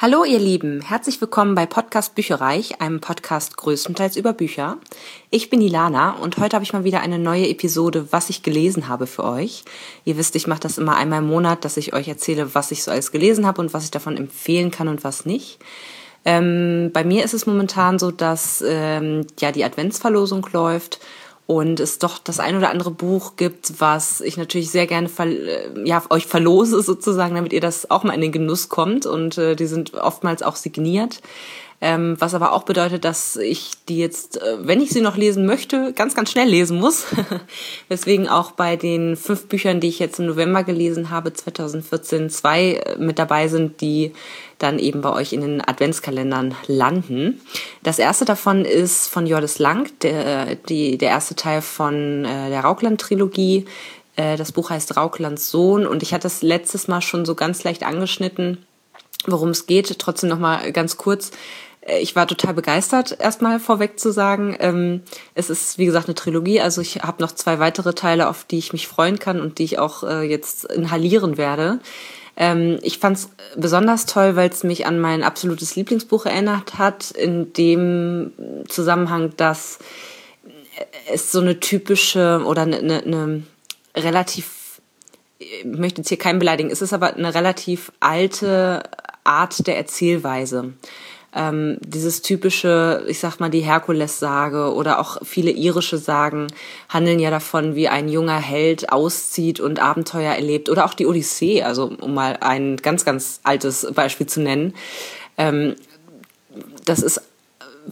Hallo 0.00 0.22
ihr 0.22 0.38
Lieben, 0.38 0.80
herzlich 0.80 1.20
willkommen 1.20 1.56
bei 1.56 1.66
Podcast 1.66 2.14
Bücherreich, 2.14 2.80
einem 2.80 3.00
Podcast 3.00 3.56
größtenteils 3.56 4.16
über 4.16 4.32
Bücher. 4.32 4.78
Ich 5.30 5.50
bin 5.50 5.60
Ilana 5.60 6.12
und 6.12 6.38
heute 6.38 6.54
habe 6.54 6.62
ich 6.62 6.72
mal 6.72 6.84
wieder 6.84 7.00
eine 7.00 7.18
neue 7.18 7.48
Episode, 7.48 8.06
was 8.12 8.30
ich 8.30 8.44
gelesen 8.44 8.86
habe 8.86 9.08
für 9.08 9.24
euch. 9.24 9.64
Ihr 10.04 10.16
wisst, 10.16 10.36
ich 10.36 10.46
mache 10.46 10.60
das 10.60 10.78
immer 10.78 10.94
einmal 10.94 11.18
im 11.18 11.26
Monat, 11.26 11.64
dass 11.64 11.76
ich 11.76 11.94
euch 11.94 12.06
erzähle, 12.06 12.54
was 12.54 12.70
ich 12.70 12.84
so 12.84 12.92
alles 12.92 13.10
gelesen 13.10 13.44
habe 13.44 13.60
und 13.60 13.74
was 13.74 13.82
ich 13.82 13.90
davon 13.90 14.16
empfehlen 14.16 14.70
kann 14.70 14.86
und 14.86 15.02
was 15.02 15.26
nicht. 15.26 15.58
Ähm, 16.24 16.90
bei 16.92 17.02
mir 17.02 17.24
ist 17.24 17.34
es 17.34 17.46
momentan 17.46 17.98
so, 17.98 18.12
dass 18.12 18.62
ähm, 18.64 19.26
ja 19.40 19.50
die 19.50 19.64
Adventsverlosung 19.64 20.48
läuft 20.52 21.00
und 21.48 21.80
es 21.80 21.98
doch 21.98 22.18
das 22.18 22.40
ein 22.40 22.58
oder 22.58 22.68
andere 22.68 22.90
Buch 22.90 23.36
gibt, 23.36 23.80
was 23.80 24.20
ich 24.20 24.36
natürlich 24.36 24.70
sehr 24.70 24.86
gerne 24.86 25.08
ver 25.08 25.28
ja, 25.82 26.02
euch 26.10 26.26
verlose 26.26 26.82
sozusagen, 26.82 27.36
damit 27.36 27.54
ihr 27.54 27.62
das 27.62 27.90
auch 27.90 28.04
mal 28.04 28.12
in 28.12 28.20
den 28.20 28.32
Genuss 28.32 28.68
kommt 28.68 29.06
und 29.06 29.38
äh, 29.38 29.56
die 29.56 29.64
sind 29.64 29.94
oftmals 29.94 30.42
auch 30.42 30.56
signiert. 30.56 31.22
Ähm, 31.80 32.16
was 32.18 32.34
aber 32.34 32.52
auch 32.52 32.64
bedeutet, 32.64 33.04
dass 33.04 33.36
ich 33.36 33.70
die 33.88 33.98
jetzt, 33.98 34.42
äh, 34.42 34.56
wenn 34.66 34.80
ich 34.80 34.90
sie 34.90 35.00
noch 35.00 35.16
lesen 35.16 35.46
möchte, 35.46 35.92
ganz, 35.92 36.16
ganz 36.16 36.32
schnell 36.32 36.48
lesen 36.48 36.80
muss. 36.80 37.06
Weswegen 37.88 38.28
auch 38.28 38.50
bei 38.50 38.74
den 38.74 39.16
fünf 39.16 39.46
Büchern, 39.46 39.78
die 39.78 39.86
ich 39.86 40.00
jetzt 40.00 40.18
im 40.18 40.26
November 40.26 40.64
gelesen 40.64 41.10
habe, 41.10 41.32
2014, 41.32 42.30
zwei 42.30 42.72
äh, 42.72 42.96
mit 42.98 43.20
dabei 43.20 43.46
sind, 43.46 43.80
die 43.80 44.12
dann 44.58 44.80
eben 44.80 45.02
bei 45.02 45.12
euch 45.12 45.32
in 45.32 45.40
den 45.40 45.60
Adventskalendern 45.60 46.56
landen. 46.66 47.40
Das 47.84 48.00
erste 48.00 48.24
davon 48.24 48.64
ist 48.64 49.06
von 49.06 49.28
Jordis 49.28 49.60
Lang, 49.60 49.88
der, 50.02 50.56
die, 50.56 50.98
der 50.98 51.10
erste 51.10 51.36
Teil 51.36 51.62
von 51.62 52.24
äh, 52.24 52.50
der 52.50 52.62
Raukland-Trilogie. 52.62 53.66
Das 54.16 54.50
Buch 54.50 54.70
heißt 54.70 54.96
Rauklands 54.96 55.48
Sohn 55.48 55.86
und 55.86 56.02
ich 56.02 56.12
hatte 56.12 56.26
es 56.26 56.42
letztes 56.42 56.88
Mal 56.88 57.00
schon 57.02 57.24
so 57.24 57.36
ganz 57.36 57.62
leicht 57.62 57.84
angeschnitten, 57.84 58.66
worum 59.28 59.50
es 59.50 59.66
geht. 59.66 59.96
Trotzdem 60.00 60.28
noch 60.28 60.40
mal 60.40 60.72
ganz 60.72 60.96
kurz. 60.96 61.30
Äh, 61.88 62.00
ich 62.00 62.14
war 62.14 62.26
total 62.26 62.54
begeistert, 62.54 63.16
erstmal 63.18 63.58
vorweg 63.58 63.98
zu 63.98 64.12
sagen. 64.12 64.56
Ähm, 64.60 65.02
es 65.34 65.50
ist, 65.50 65.78
wie 65.78 65.86
gesagt, 65.86 66.06
eine 66.06 66.14
Trilogie. 66.14 66.60
Also 66.60 66.80
ich 66.80 67.02
habe 67.02 67.22
noch 67.22 67.32
zwei 67.32 67.58
weitere 67.58 67.94
Teile, 67.94 68.28
auf 68.28 68.44
die 68.44 68.58
ich 68.58 68.72
mich 68.72 68.86
freuen 68.86 69.18
kann 69.18 69.40
und 69.40 69.58
die 69.58 69.64
ich 69.64 69.78
auch 69.78 70.04
äh, 70.04 70.22
jetzt 70.22 70.64
inhalieren 70.66 71.36
werde. 71.36 71.80
Ähm, 72.36 72.78
ich 72.82 72.98
fand 72.98 73.16
es 73.16 73.30
besonders 73.56 74.06
toll, 74.06 74.36
weil 74.36 74.50
es 74.50 74.62
mich 74.62 74.86
an 74.86 75.00
mein 75.00 75.24
absolutes 75.24 75.74
Lieblingsbuch 75.74 76.26
erinnert 76.26 76.78
hat, 76.78 77.10
in 77.10 77.52
dem 77.52 78.32
Zusammenhang, 78.68 79.32
dass 79.36 79.78
es 81.12 81.32
so 81.32 81.40
eine 81.40 81.58
typische 81.58 82.42
oder 82.44 82.62
eine, 82.62 82.78
eine, 82.78 83.02
eine 83.02 83.42
relativ, 83.96 84.80
ich 85.40 85.64
möchte 85.64 86.02
jetzt 86.02 86.08
hier 86.08 86.18
keinen 86.18 86.38
beleidigen, 86.38 86.70
es 86.70 86.82
ist 86.82 86.92
aber 86.92 87.14
eine 87.14 87.34
relativ 87.34 87.90
alte 87.98 88.84
Art 89.24 89.66
der 89.66 89.76
Erzählweise 89.76 90.74
ähm, 91.38 91.78
dieses 91.80 92.20
typische, 92.20 93.04
ich 93.06 93.20
sag 93.20 93.38
mal, 93.38 93.48
die 93.48 93.60
Herkules-Sage 93.60 94.74
oder 94.74 94.98
auch 94.98 95.18
viele 95.24 95.52
irische 95.52 95.96
Sagen 95.96 96.48
handeln 96.88 97.20
ja 97.20 97.30
davon, 97.30 97.76
wie 97.76 97.88
ein 97.88 98.08
junger 98.08 98.40
Held 98.40 98.90
auszieht 98.92 99.60
und 99.60 99.78
Abenteuer 99.78 100.34
erlebt. 100.34 100.68
Oder 100.68 100.84
auch 100.84 100.94
die 100.94 101.06
Odyssee, 101.06 101.62
also 101.62 101.92
um 102.00 102.12
mal 102.12 102.38
ein 102.40 102.76
ganz, 102.76 103.04
ganz 103.04 103.38
altes 103.44 103.86
Beispiel 103.94 104.26
zu 104.26 104.40
nennen. 104.40 104.74
Ähm, 105.36 105.76
das 106.84 106.98
ist, 107.00 107.22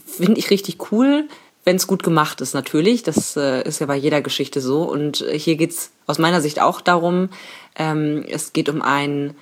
finde 0.05 0.41
ich, 0.41 0.51
richtig 0.51 0.91
cool 0.91 1.29
wenn 1.69 1.75
es 1.75 1.89
gut 1.89 2.05
gemacht 2.05 2.41
ist, 2.41 2.55
natürlich. 2.55 3.03
Das 3.03 3.37
äh, 3.37 3.67
ist 3.67 3.81
ja 3.81 3.87
bei 3.87 3.97
jeder 3.97 4.23
Geschichte 4.23 4.61
so. 4.61 4.85
Und 4.85 5.25
hier 5.33 5.57
geht's 5.57 5.91
aus 6.07 6.17
meiner 6.17 6.41
Sicht 6.41 6.61
auch 6.63 6.81
darum, 6.81 7.29
ähm, 7.75 8.25
es 8.29 8.53
geht 8.53 8.69
um 8.69 8.83
einen 8.83 9.35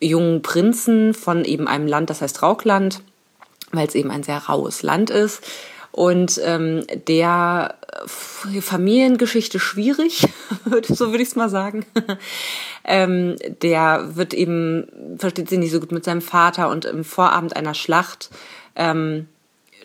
jungen 0.00 0.42
Prinzen 0.42 1.14
von 1.14 1.44
eben 1.44 1.68
einem 1.68 1.86
Land, 1.86 2.10
das 2.10 2.22
heißt 2.22 2.42
Raukland, 2.42 3.02
weil 3.72 3.86
es 3.86 3.94
eben 3.94 4.10
ein 4.10 4.22
sehr 4.22 4.38
raues 4.38 4.82
Land 4.82 5.10
ist. 5.10 5.42
Und 5.92 6.40
ähm, 6.44 6.84
der 7.08 7.74
Familiengeschichte 8.06 9.58
schwierig, 9.58 10.28
so 10.88 11.10
würde 11.10 11.22
ich 11.22 11.30
es 11.30 11.36
mal 11.36 11.50
sagen. 11.50 11.84
ähm, 12.84 13.36
der 13.62 14.10
wird 14.14 14.32
eben, 14.32 15.16
versteht 15.18 15.48
sich 15.48 15.58
nicht 15.58 15.72
so 15.72 15.80
gut 15.80 15.92
mit 15.92 16.04
seinem 16.04 16.22
Vater 16.22 16.68
und 16.68 16.84
im 16.84 17.02
Vorabend 17.04 17.56
einer 17.56 17.74
Schlacht 17.74 18.30
ähm, 18.76 19.26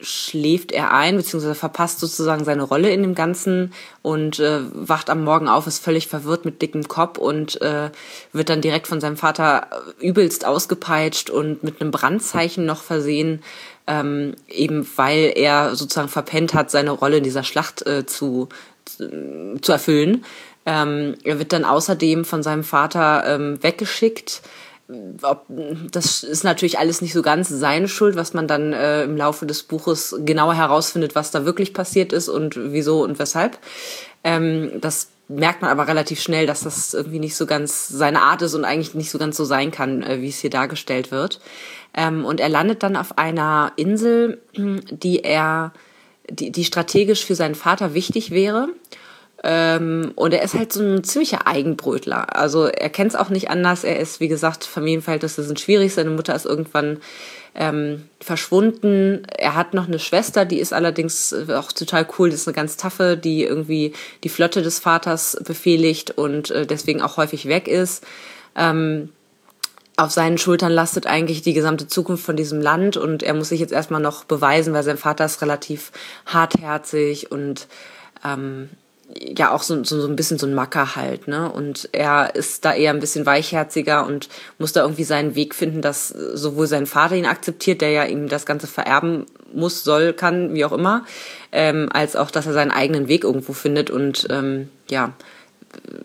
schläft 0.02 0.72
er 0.72 0.94
ein, 0.94 1.18
beziehungsweise 1.18 1.56
verpasst 1.56 2.00
sozusagen 2.00 2.44
seine 2.44 2.64
Rolle 2.64 2.90
in 2.92 3.02
dem 3.02 3.16
Ganzen 3.16 3.74
und 4.02 4.40
äh, 4.40 4.60
wacht 4.74 5.10
am 5.10 5.24
Morgen 5.24 5.48
auf, 5.48 5.68
ist 5.68 5.84
völlig 5.84 6.08
verwirrt 6.08 6.46
mit 6.46 6.62
dickem 6.62 6.88
Kopf 6.88 7.18
und 7.18 7.62
äh, 7.62 7.90
wird 8.34 8.50
dann 8.50 8.62
direkt 8.62 8.88
von 8.88 9.02
seinem 9.02 9.18
Vater 9.18 9.68
übelst 10.00 10.46
ausgepeitscht 10.46 11.30
und 11.30 11.64
mit 11.64 11.82
einem 11.82 11.92
Brandzeichen 11.92 12.66
noch 12.66 12.84
versehen, 12.84 13.42
ähm, 13.88 14.36
eben 14.48 14.88
weil 14.96 15.34
er 15.36 15.76
sozusagen 15.76 16.10
verpennt 16.10 16.54
hat, 16.54 16.72
seine 16.72 16.92
Rolle 16.92 17.18
in 17.18 17.24
dieser 17.24 17.44
Schlacht 17.44 17.86
äh, 17.86 18.06
zu, 18.06 18.50
zu 18.86 19.72
erfüllen. 19.72 20.26
Ähm, 20.66 21.16
er 21.24 21.38
wird 21.38 21.54
dann 21.54 21.66
außerdem 21.66 22.26
von 22.26 22.42
seinem 22.42 22.64
Vater 22.64 23.24
ähm, 23.28 23.62
weggeschickt. 23.62 24.42
Ob, 25.24 25.46
das 25.92 26.24
ist 26.24 26.44
natürlich 26.44 26.78
alles 26.78 27.02
nicht 27.02 27.14
so 27.14 27.24
ganz 27.24 27.50
seine 27.50 27.88
Schuld, 27.88 28.16
was 28.16 28.34
man 28.34 28.48
dann 28.48 28.74
äh, 28.74 29.04
im 29.04 29.18
Laufe 29.18 29.46
des 29.46 29.64
Buches 29.64 30.16
genauer 30.20 30.54
herausfindet, 30.54 31.16
was 31.16 31.32
da 31.32 31.46
wirklich 31.46 31.74
passiert 31.74 32.14
ist 32.14 32.30
und 32.30 32.56
wieso 32.56 33.04
und 33.04 33.18
weshalb. 33.18 33.58
Ähm, 34.24 34.72
das 34.82 35.10
merkt 35.28 35.62
man 35.62 35.72
aber 35.72 35.88
relativ 35.88 36.22
schnell, 36.22 36.46
dass 36.46 36.62
das 36.62 36.94
irgendwie 36.94 37.20
nicht 37.20 37.36
so 37.36 37.46
ganz 37.46 37.88
seine 37.88 38.22
Art 38.22 38.42
ist 38.44 38.54
und 38.54 38.66
eigentlich 38.66 38.94
nicht 38.94 39.10
so 39.10 39.18
ganz 39.18 39.38
so 39.38 39.46
sein 39.46 39.72
kann, 39.72 40.04
äh, 40.04 40.22
wie 40.22 40.30
es 40.30 40.40
hier 40.40 40.52
dargestellt 40.52 41.12
wird. 41.12 41.40
Ähm, 41.96 42.26
und 42.26 42.40
er 42.40 42.50
landet 42.50 42.84
dann 42.84 42.96
auf 42.96 43.18
einer 43.18 43.72
Insel, 43.78 44.42
die 44.56 45.24
er, 45.24 45.74
die, 46.30 46.52
die 46.52 46.66
strategisch 46.66 47.26
für 47.26 47.36
seinen 47.36 47.56
Vater 47.56 47.94
wichtig 47.94 48.32
wäre. 48.32 48.70
Ähm, 49.44 50.12
und 50.16 50.34
er 50.34 50.42
ist 50.42 50.56
halt 50.56 50.74
so 50.74 50.82
ein 50.82 51.04
ziemlicher 51.04 51.46
Eigenbrötler. 51.46 52.36
Also 52.36 52.66
er 52.66 52.90
kennt 52.90 53.12
es 53.12 53.16
auch 53.16 53.30
nicht 53.30 53.50
anders. 53.50 53.84
Er 53.84 54.00
ist, 54.00 54.20
wie 54.20 54.28
gesagt, 54.28 54.64
Familienverhältnisse 54.64 55.44
sind 55.44 55.60
schwierig. 55.60 55.94
Seine 55.94 56.10
Mutter 56.10 56.36
ist 56.36 56.46
irgendwann 56.46 57.00
ähm, 57.54 58.10
verschwunden. 58.20 59.24
Er 59.38 59.56
hat 59.56 59.74
noch 59.74 59.88
eine 59.88 60.00
Schwester, 60.00 60.46
die 60.46 60.60
ist 60.60 60.74
allerdings 60.74 61.34
auch 61.50 61.72
total 61.72 62.08
cool. 62.18 62.30
Das 62.30 62.42
ist 62.42 62.48
eine 62.48 62.56
ganz 62.56 62.76
taffe, 62.76 63.18
die 63.18 63.44
irgendwie 63.44 63.94
die 64.24 64.30
Flotte 64.30 64.62
des 64.62 64.80
Vaters 64.80 65.38
befehligt 65.46 66.12
und 66.12 66.50
äh, 66.52 66.66
deswegen 66.66 67.02
auch 67.02 67.18
häufig 67.18 67.48
weg 67.48 67.68
ist. 67.68 68.04
Ähm, 68.56 69.10
auf 69.98 70.12
seinen 70.12 70.38
Schultern 70.38 70.72
lastet 70.72 71.08
eigentlich 71.08 71.42
die 71.42 71.54
gesamte 71.54 71.88
Zukunft 71.88 72.26
von 72.26 72.36
diesem 72.36 72.62
Land 72.62 72.98
und 72.98 73.24
er 73.24 73.34
muss 73.34 73.50
sich 73.50 73.60
jetzt 73.60 73.74
erstmal 73.74 74.02
noch 74.02 74.26
beweisen, 74.26 74.74
weil 74.74 74.84
sein 74.84 74.98
Vater 74.98 75.26
ist 75.26 75.42
relativ 75.42 75.92
hartherzig 76.26 77.32
und 77.32 77.68
ähm, 78.24 78.70
ja 79.14 79.52
auch 79.52 79.64
so, 79.64 79.84
so, 79.84 80.02
so 80.02 80.08
ein 80.08 80.16
bisschen 80.16 80.38
so 80.38 80.48
ein 80.48 80.54
Macker 80.54 80.96
halt, 80.96 81.28
ne? 81.28 81.50
Und 81.52 81.90
er 81.92 82.36
ist 82.36 82.66
da 82.66 82.74
eher 82.74 82.92
ein 82.92 83.00
bisschen 83.00 83.26
weichherziger 83.26 84.06
und 84.06 84.30
muss 84.58 84.74
da 84.74 84.82
irgendwie 84.82 85.04
seinen 85.04 85.36
Weg 85.36 85.54
finden, 85.54 85.82
dass 85.82 86.10
sowohl 86.10 86.68
sein 86.68 86.88
Vater 86.88 87.16
ihn 87.16 87.26
akzeptiert, 87.26 87.82
der 87.82 87.92
ja 87.92 88.04
ihm 88.06 88.28
das 88.28 88.46
Ganze 88.46 88.68
vererben 88.68 89.26
muss, 89.54 89.84
soll, 89.84 90.14
kann, 90.14 90.54
wie 90.54 90.66
auch 90.66 90.72
immer, 90.72 91.06
ähm, 91.52 91.88
als 91.94 92.16
auch, 92.16 92.32
dass 92.32 92.48
er 92.48 92.54
seinen 92.54 92.72
eigenen 92.72 93.08
Weg 93.08 93.24
irgendwo 93.24 93.54
findet 93.54 93.90
und 93.90 94.28
ähm, 94.30 94.70
ja, 94.90 95.14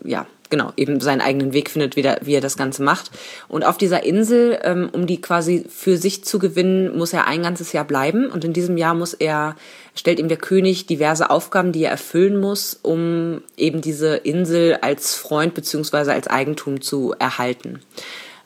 ja, 0.03 0.27
genau, 0.51 0.71
eben 0.77 0.99
seinen 0.99 1.21
eigenen 1.21 1.53
Weg 1.53 1.71
findet, 1.71 1.95
wie, 1.95 2.03
der, 2.03 2.19
wie 2.21 2.35
er 2.35 2.41
das 2.41 2.57
Ganze 2.57 2.83
macht. 2.83 3.09
Und 3.47 3.65
auf 3.65 3.79
dieser 3.79 4.03
Insel, 4.03 4.59
ähm, 4.63 4.89
um 4.91 5.07
die 5.07 5.19
quasi 5.19 5.65
für 5.67 5.97
sich 5.97 6.23
zu 6.23 6.37
gewinnen, 6.37 6.95
muss 6.95 7.13
er 7.13 7.25
ein 7.25 7.41
ganzes 7.41 7.73
Jahr 7.73 7.85
bleiben. 7.85 8.27
Und 8.27 8.45
in 8.45 8.53
diesem 8.53 8.77
Jahr 8.77 8.93
muss 8.93 9.15
er, 9.15 9.55
stellt 9.95 10.19
ihm 10.19 10.27
der 10.27 10.37
König 10.37 10.85
diverse 10.85 11.31
Aufgaben, 11.31 11.71
die 11.71 11.85
er 11.85 11.91
erfüllen 11.91 12.39
muss, 12.39 12.79
um 12.83 13.41
eben 13.57 13.81
diese 13.81 14.17
Insel 14.17 14.77
als 14.81 15.15
Freund 15.15 15.55
beziehungsweise 15.55 16.13
als 16.13 16.27
Eigentum 16.27 16.81
zu 16.81 17.15
erhalten. 17.17 17.79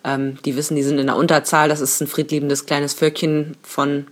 Ähm, 0.06 0.38
die 0.46 0.56
wissen, 0.56 0.76
die 0.76 0.84
sind 0.84 1.00
in 1.00 1.08
der 1.08 1.18
Unterzahl. 1.18 1.68
Das 1.68 1.82
ist 1.82 2.00
ein 2.00 2.08
friedliebendes 2.08 2.66
kleines 2.66 2.94
Völkchen 2.94 3.58
von 3.64 4.08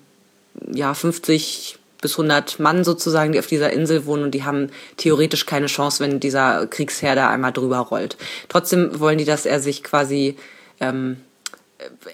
ja 0.73 0.93
50 0.93 1.77
bis 2.03 2.13
100 2.13 2.59
Mann 2.59 2.83
sozusagen, 2.83 3.31
die 3.31 3.39
auf 3.39 3.47
dieser 3.47 3.73
Insel 3.73 4.05
wohnen 4.05 4.23
und 4.23 4.31
die 4.31 4.43
haben 4.43 4.69
theoretisch 4.97 5.47
keine 5.47 5.65
Chance, 5.65 6.03
wenn 6.03 6.19
dieser 6.19 6.67
Kriegsherr 6.67 7.15
da 7.15 7.29
einmal 7.29 7.51
drüber 7.51 7.79
rollt. 7.79 8.17
Trotzdem 8.49 8.99
wollen 8.99 9.17
die, 9.17 9.25
dass 9.25 9.47
er 9.47 9.59
sich 9.59 9.83
quasi 9.83 10.37
ähm, 10.79 11.17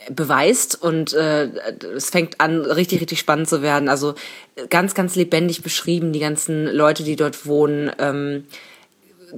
beweist 0.10 0.82
und 0.82 1.14
äh, 1.14 1.50
es 1.96 2.10
fängt 2.10 2.40
an, 2.40 2.62
richtig, 2.62 3.02
richtig 3.02 3.20
spannend 3.20 3.50
zu 3.50 3.62
werden. 3.62 3.90
Also 3.90 4.16
ganz, 4.70 4.94
ganz 4.94 5.16
lebendig 5.16 5.62
beschrieben, 5.62 6.14
die 6.14 6.20
ganzen 6.20 6.66
Leute, 6.68 7.04
die 7.04 7.16
dort 7.16 7.46
wohnen. 7.46 7.92
Ähm, 8.00 8.46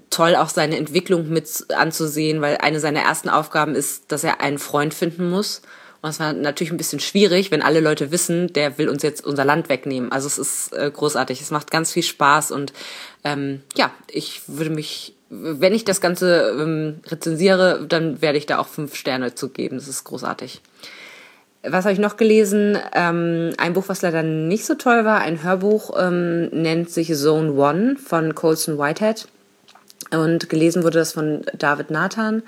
toll 0.10 0.36
auch 0.36 0.50
seine 0.50 0.78
Entwicklung 0.78 1.30
mit 1.30 1.66
anzusehen, 1.76 2.42
weil 2.42 2.58
eine 2.58 2.80
seiner 2.80 3.02
ersten 3.02 3.30
Aufgaben 3.30 3.76
ist, 3.76 4.12
dass 4.12 4.24
er 4.24 4.42
einen 4.42 4.58
Freund 4.58 4.94
finden 4.94 5.30
muss. 5.30 5.62
Und 6.02 6.10
es 6.10 6.20
war 6.20 6.34
natürlich 6.34 6.72
ein 6.72 6.78
bisschen 6.78 7.00
schwierig, 7.00 7.52
wenn 7.52 7.62
alle 7.62 7.80
Leute 7.80 8.12
wissen, 8.12 8.52
der 8.54 8.78
will 8.78 8.90
uns 8.90 9.04
jetzt 9.04 9.24
unser 9.24 9.46
Land 9.46 9.70
wegnehmen. 9.70 10.12
Also 10.12 10.28
es 10.28 10.40
ist 10.40 10.74
äh, 10.74 10.90
großartig. 10.92 11.42
Es 11.42 11.52
macht 11.52 11.70
ganz 11.70 11.92
viel 11.92 12.04
Spaß 12.04 12.52
und 12.52 12.74
ähm, 13.24 13.62
ja, 13.76 13.92
ich 14.10 14.42
würde 14.48 14.72
mich, 14.72 15.14
wenn 15.30 15.74
ich 15.74 15.86
das 15.86 16.02
Ganze 16.02 16.56
ähm, 16.60 17.02
rezensiere, 17.08 17.86
dann 17.88 18.22
werde 18.22 18.40
ich 18.40 18.48
da 18.48 18.58
auch 18.58 18.68
fünf 18.68 18.96
Sterne 18.96 19.36
zu 19.36 19.50
geben. 19.50 19.78
Das 19.78 19.88
ist 19.88 20.04
großartig. 20.04 20.62
Was 21.64 21.86
habe 21.86 21.94
ich 21.94 22.00
noch 22.00 22.18
gelesen? 22.18 22.80
Ähm, 22.94 23.54
ein 23.58 23.74
Buch, 23.74 23.84
was 23.86 24.02
leider 24.02 24.24
nicht 24.24 24.66
so 24.66 24.74
toll 24.74 25.06
war, 25.06 25.20
ein 25.20 25.44
Hörbuch, 25.44 25.96
ähm, 26.00 26.48
nennt 26.48 26.90
sich 26.90 27.14
Zone 27.14 27.54
One 27.54 27.98
von 27.98 28.34
Colson 28.34 28.80
Whitehead. 28.80 29.28
Und 30.10 30.50
gelesen 30.50 30.84
wurde 30.84 30.98
das 30.98 31.14
von 31.14 31.44
David 31.58 31.92
Nathan. 31.92 32.42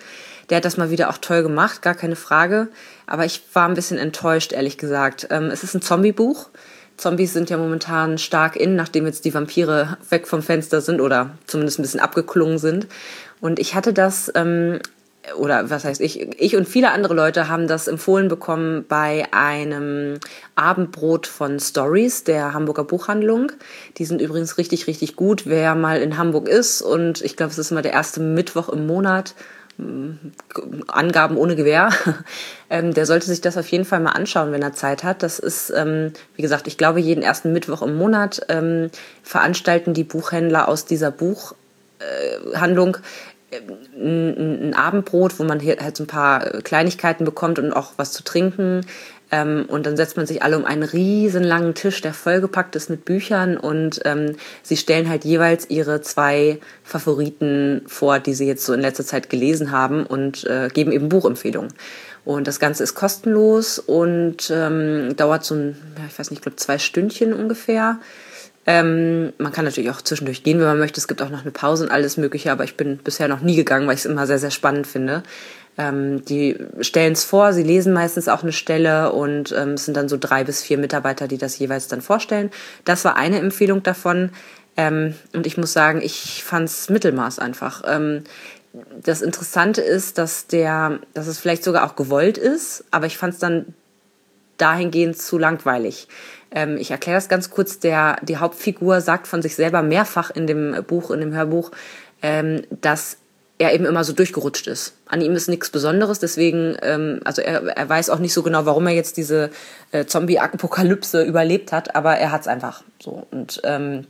Der 0.50 0.58
hat 0.58 0.66
das 0.66 0.78
mal 0.78 0.90
wieder 0.90 1.10
auch 1.10 1.18
toll 1.18 1.44
gemacht, 1.44 1.82
gar 1.82 1.96
keine 1.96 2.16
Frage. 2.16 2.68
Aber 3.08 3.26
ich 3.26 3.42
war 3.54 3.68
ein 3.68 3.74
bisschen 3.74 3.98
enttäuscht, 3.98 4.54
ehrlich 4.54 4.78
gesagt. 4.78 5.28
Ähm, 5.30 5.46
es 5.46 5.64
ist 5.64 5.74
ein 5.74 5.82
Zombie-Buch. 5.82 6.50
Zombies 6.98 7.34
sind 7.34 7.50
ja 7.50 7.58
momentan 7.58 8.18
stark 8.18 8.56
in, 8.56 8.76
nachdem 8.76 9.06
jetzt 9.06 9.26
die 9.26 9.34
Vampire 9.34 9.98
weg 10.10 10.28
vom 10.28 10.42
Fenster 10.42 10.80
sind 10.80 11.02
oder 11.02 11.32
zumindest 11.48 11.80
ein 11.80 11.82
bisschen 11.82 12.00
abgeklungen 12.00 12.60
sind. 12.60 12.88
Und 13.42 13.60
ich 13.60 13.76
hatte 13.76 13.94
das 13.94 14.32
ähm, 14.36 14.80
oder 15.38 15.70
was 15.70 15.86
heißt 15.86 16.02
ich, 16.02 16.22
ich 16.40 16.56
und 16.56 16.68
viele 16.68 16.92
andere 16.92 17.14
Leute 17.14 17.48
haben 17.48 17.68
das 17.68 17.88
empfohlen 17.88 18.28
bekommen 18.28 18.86
bei 18.88 19.26
einem 19.32 20.20
Abendbrot 20.56 21.28
von 21.28 21.60
Stories 21.60 22.26
der 22.26 22.54
Hamburger 22.54 22.84
Buchhandlung. 22.84 23.52
Die 23.98 24.06
sind 24.06 24.22
übrigens 24.22 24.58
richtig, 24.58 24.88
richtig 24.88 25.16
gut. 25.16 25.44
Wer 25.46 25.76
mal 25.76 26.02
in 26.02 26.18
Hamburg 26.18 26.50
ist 26.50 26.82
und 26.82 27.22
ich 27.22 27.38
glaube, 27.38 27.52
es 27.52 27.58
ist 27.58 27.72
immer 27.72 27.82
der 27.82 27.94
erste 27.94 28.20
Mittwoch 28.20 28.70
im 28.70 28.86
Monat, 28.86 29.34
Angaben 30.88 31.38
ohne 31.38 31.56
Gewähr, 31.56 31.90
ähm, 32.70 32.94
der 32.94 33.06
sollte 33.06 33.26
sich 33.26 33.42
das 33.42 33.58
auf 33.58 33.68
jeden 33.68 33.86
Fall 33.86 34.00
mal 34.00 34.12
anschauen, 34.12 34.52
wenn 34.52 34.62
er 34.62 34.74
Zeit 34.74 35.04
hat. 35.04 35.24
Das 35.24 35.40
ist, 35.40 35.72
ähm, 35.76 36.14
wie 36.36 36.42
gesagt, 36.42 36.68
ich 36.68 36.78
glaube, 36.78 37.00
jeden 37.00 37.24
ersten 37.24 37.54
Mittwoch 37.54 37.82
im 37.82 37.96
Monat 37.96 38.42
ähm, 38.50 38.90
veranstalten 39.24 39.94
die 39.94 40.04
Buchhändler 40.04 40.68
aus 40.68 40.86
dieser 40.86 41.12
Buchhandlung 41.12 42.98
ein, 43.96 44.70
ein 44.70 44.74
Abendbrot, 44.74 45.40
wo 45.40 45.44
man 45.44 45.60
hier 45.60 45.78
halt 45.80 45.98
so 45.98 46.04
ein 46.04 46.08
paar 46.08 46.40
Kleinigkeiten 46.62 47.26
bekommt 47.26 47.60
und 47.60 47.74
auch 47.74 47.94
was 47.98 48.12
zu 48.12 48.24
trinken. 48.24 48.86
Ähm, 49.34 49.66
und 49.68 49.88
dann 49.88 49.98
setzt 49.98 50.16
man 50.16 50.28
sich 50.28 50.44
alle 50.44 50.56
um 50.56 50.64
einen 50.64 50.84
riesen 50.84 51.44
langen 51.44 51.74
Tisch, 51.74 52.02
der 52.02 52.14
vollgepackt 52.14 52.76
ist 52.76 52.92
mit 52.92 53.04
Büchern 53.04 53.58
und 53.58 54.00
ähm, 54.06 54.36
sie 54.62 54.78
stellen 54.78 55.10
halt 55.10 55.26
jeweils 55.26 55.72
ihre 55.72 56.02
zwei 56.02 56.60
Favoriten 56.84 57.82
vor, 57.88 58.20
die 58.20 58.36
sie 58.36 58.46
jetzt 58.46 58.64
so 58.64 58.74
in 58.74 58.82
letzter 58.82 59.04
Zeit 59.04 59.32
gelesen 59.32 59.72
haben 59.72 60.06
und 60.06 60.44
äh, 60.44 60.70
geben 60.72 60.92
eben 60.92 61.10
Buchempfehlungen. 61.10 61.74
Und 62.26 62.48
das 62.48 62.60
Ganze 62.60 62.84
ist 62.84 62.94
kostenlos 62.94 63.80
und 63.80 64.52
ähm, 64.54 65.16
dauert 65.18 65.44
so 65.44 65.56
ein, 65.56 65.78
ich 66.08 66.20
weiß 66.20 66.30
nicht, 66.30 66.38
ich 66.38 66.44
glaube 66.44 66.58
zwei 66.58 66.78
Stündchen 66.78 67.34
ungefähr. 67.34 67.98
Ähm, 68.68 69.34
man 69.40 69.52
kann 69.52 69.66
natürlich 69.66 69.90
auch 69.90 70.02
zwischendurch 70.02 70.44
gehen, 70.44 70.60
wenn 70.60 70.68
man 70.68 70.80
möchte. 70.80 71.00
Es 71.00 71.08
gibt 71.08 71.24
auch 71.24 71.32
noch 71.32 71.42
eine 71.42 71.52
Pause 71.52 71.86
und 71.86 71.92
alles 71.92 72.18
Mögliche, 72.18 72.52
aber 72.52 72.66
ich 72.66 72.78
bin 72.78 72.98
bisher 72.98 73.28
noch 73.28 73.42
nie 73.42 73.56
gegangen, 73.56 73.88
weil 73.88 73.96
ich 73.96 74.02
es 74.02 74.06
immer 74.06 74.28
sehr, 74.28 74.40
sehr 74.40 74.52
spannend 74.52 74.86
finde. 74.86 75.24
Ähm, 75.78 76.24
die 76.26 76.58
stellen 76.82 77.14
es 77.14 77.24
vor, 77.24 77.54
sie 77.54 77.64
lesen 77.64 77.94
meistens 77.94 78.28
auch 78.28 78.44
eine 78.44 78.52
Stelle 78.52 79.12
und 79.12 79.52
ähm, 79.58 79.70
es 79.72 79.86
sind 79.86 79.98
dann 79.98 80.10
so 80.10 80.18
drei 80.20 80.44
bis 80.44 80.62
vier 80.62 80.78
Mitarbeiter, 80.78 81.28
die 81.28 81.38
das 81.38 81.58
jeweils 81.58 81.88
dann 81.88 82.02
vorstellen. 82.02 82.52
Das 82.86 83.06
war 83.06 83.16
eine 83.16 83.40
Empfehlung 83.40 83.82
davon. 83.84 84.30
Ähm, 84.76 85.16
und 85.34 85.46
ich 85.46 85.58
muss 85.58 85.74
sagen, 85.74 86.02
ich 86.02 86.44
fand 86.44 86.68
es 86.68 86.90
Mittelmaß 86.90 87.40
einfach. 87.40 87.84
Ähm, 87.86 88.24
das 89.04 89.22
Interessante 89.22 89.82
ist, 89.82 90.18
dass 90.18 90.48
der, 90.48 91.00
dass 91.14 91.28
es 91.28 91.40
vielleicht 91.40 91.64
sogar 91.64 91.86
auch 91.86 91.96
gewollt 91.96 92.38
ist, 92.38 92.84
aber 92.90 93.06
ich 93.06 93.18
fand 93.18 93.34
es 93.34 93.40
dann 93.40 93.74
dahingehend 94.58 95.18
zu 95.18 95.38
langweilig. 95.38 96.08
Ähm, 96.52 96.78
ich 96.78 96.92
erkläre 96.92 97.18
das 97.18 97.30
ganz 97.30 97.50
kurz. 97.50 97.80
Der, 97.80 98.18
die 98.22 98.38
Hauptfigur 98.38 99.02
sagt 99.02 99.28
von 99.28 99.42
sich 99.42 99.56
selber 99.56 99.84
mehrfach 99.84 100.32
in 100.32 100.48
dem 100.48 100.84
Buch, 100.86 101.12
in 101.12 101.20
dem 101.20 101.34
Hörbuch, 101.34 101.72
ähm, 102.22 102.64
dass 102.82 103.18
er 103.60 103.74
eben 103.74 103.86
immer 103.86 104.04
so 104.04 104.14
durchgerutscht 104.14 104.68
ist. 104.68 104.94
An 105.08 105.22
ihm 105.22 105.34
ist 105.34 105.48
nichts 105.48 105.70
Besonderes, 105.70 106.20
deswegen, 106.20 106.76
ähm, 106.82 107.22
also 107.24 107.42
er, 107.42 107.64
er 107.66 107.90
weiß 107.90 108.10
auch 108.10 108.20
nicht 108.20 108.34
so 108.34 108.44
genau, 108.44 108.66
warum 108.66 108.88
er 108.88 108.94
jetzt 108.94 109.18
diese 109.18 109.52
äh, 109.92 110.06
Zombie-Apokalypse 110.06 111.24
überlebt 111.24 111.72
hat, 111.72 111.96
aber 111.96 112.18
er 112.18 112.32
hat 112.32 112.42
es 112.42 112.48
einfach 112.48 112.84
so. 113.00 113.28
Und 113.32 113.62
ähm, 113.64 114.06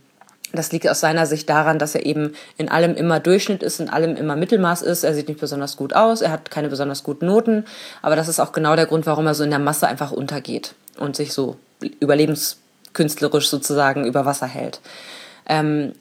das 0.52 0.72
liegt 0.72 0.88
aus 0.88 1.00
seiner 1.00 1.26
Sicht 1.26 1.48
daran, 1.50 1.78
dass 1.78 1.94
er 1.94 2.06
eben 2.06 2.34
in 2.56 2.68
allem 2.68 2.94
immer 2.94 3.20
Durchschnitt 3.20 3.62
ist, 3.62 3.80
in 3.80 3.90
allem 3.90 4.16
immer 4.16 4.36
Mittelmaß 4.36 4.82
ist. 4.82 5.04
Er 5.04 5.14
sieht 5.14 5.28
nicht 5.28 5.40
besonders 5.40 5.76
gut 5.76 5.94
aus, 5.94 6.22
er 6.22 6.30
hat 6.30 6.50
keine 6.50 6.68
besonders 6.68 7.02
guten 7.02 7.26
Noten, 7.26 7.64
aber 8.02 8.16
das 8.16 8.28
ist 8.28 8.40
auch 8.40 8.52
genau 8.52 8.76
der 8.76 8.86
Grund, 8.86 9.04
warum 9.06 9.26
er 9.26 9.34
so 9.34 9.44
in 9.44 9.50
der 9.50 9.58
Masse 9.58 9.88
einfach 9.88 10.12
untergeht 10.12 10.74
und 10.96 11.16
sich 11.16 11.32
so 11.32 11.56
überlebenskünstlerisch 12.00 13.48
sozusagen 13.48 14.06
über 14.06 14.24
Wasser 14.24 14.46
hält. 14.46 14.80
Ähm, 15.46 15.92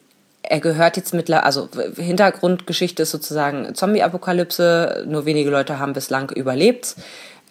er 0.43 0.59
gehört 0.59 0.97
jetzt 0.97 1.13
mittlerweile, 1.13 1.45
also 1.45 1.69
Hintergrundgeschichte 1.95 3.03
ist 3.03 3.11
sozusagen 3.11 3.73
Zombie-Apokalypse, 3.73 5.05
nur 5.07 5.25
wenige 5.25 5.49
Leute 5.49 5.79
haben 5.79 5.93
bislang 5.93 6.29
überlebt. 6.31 6.95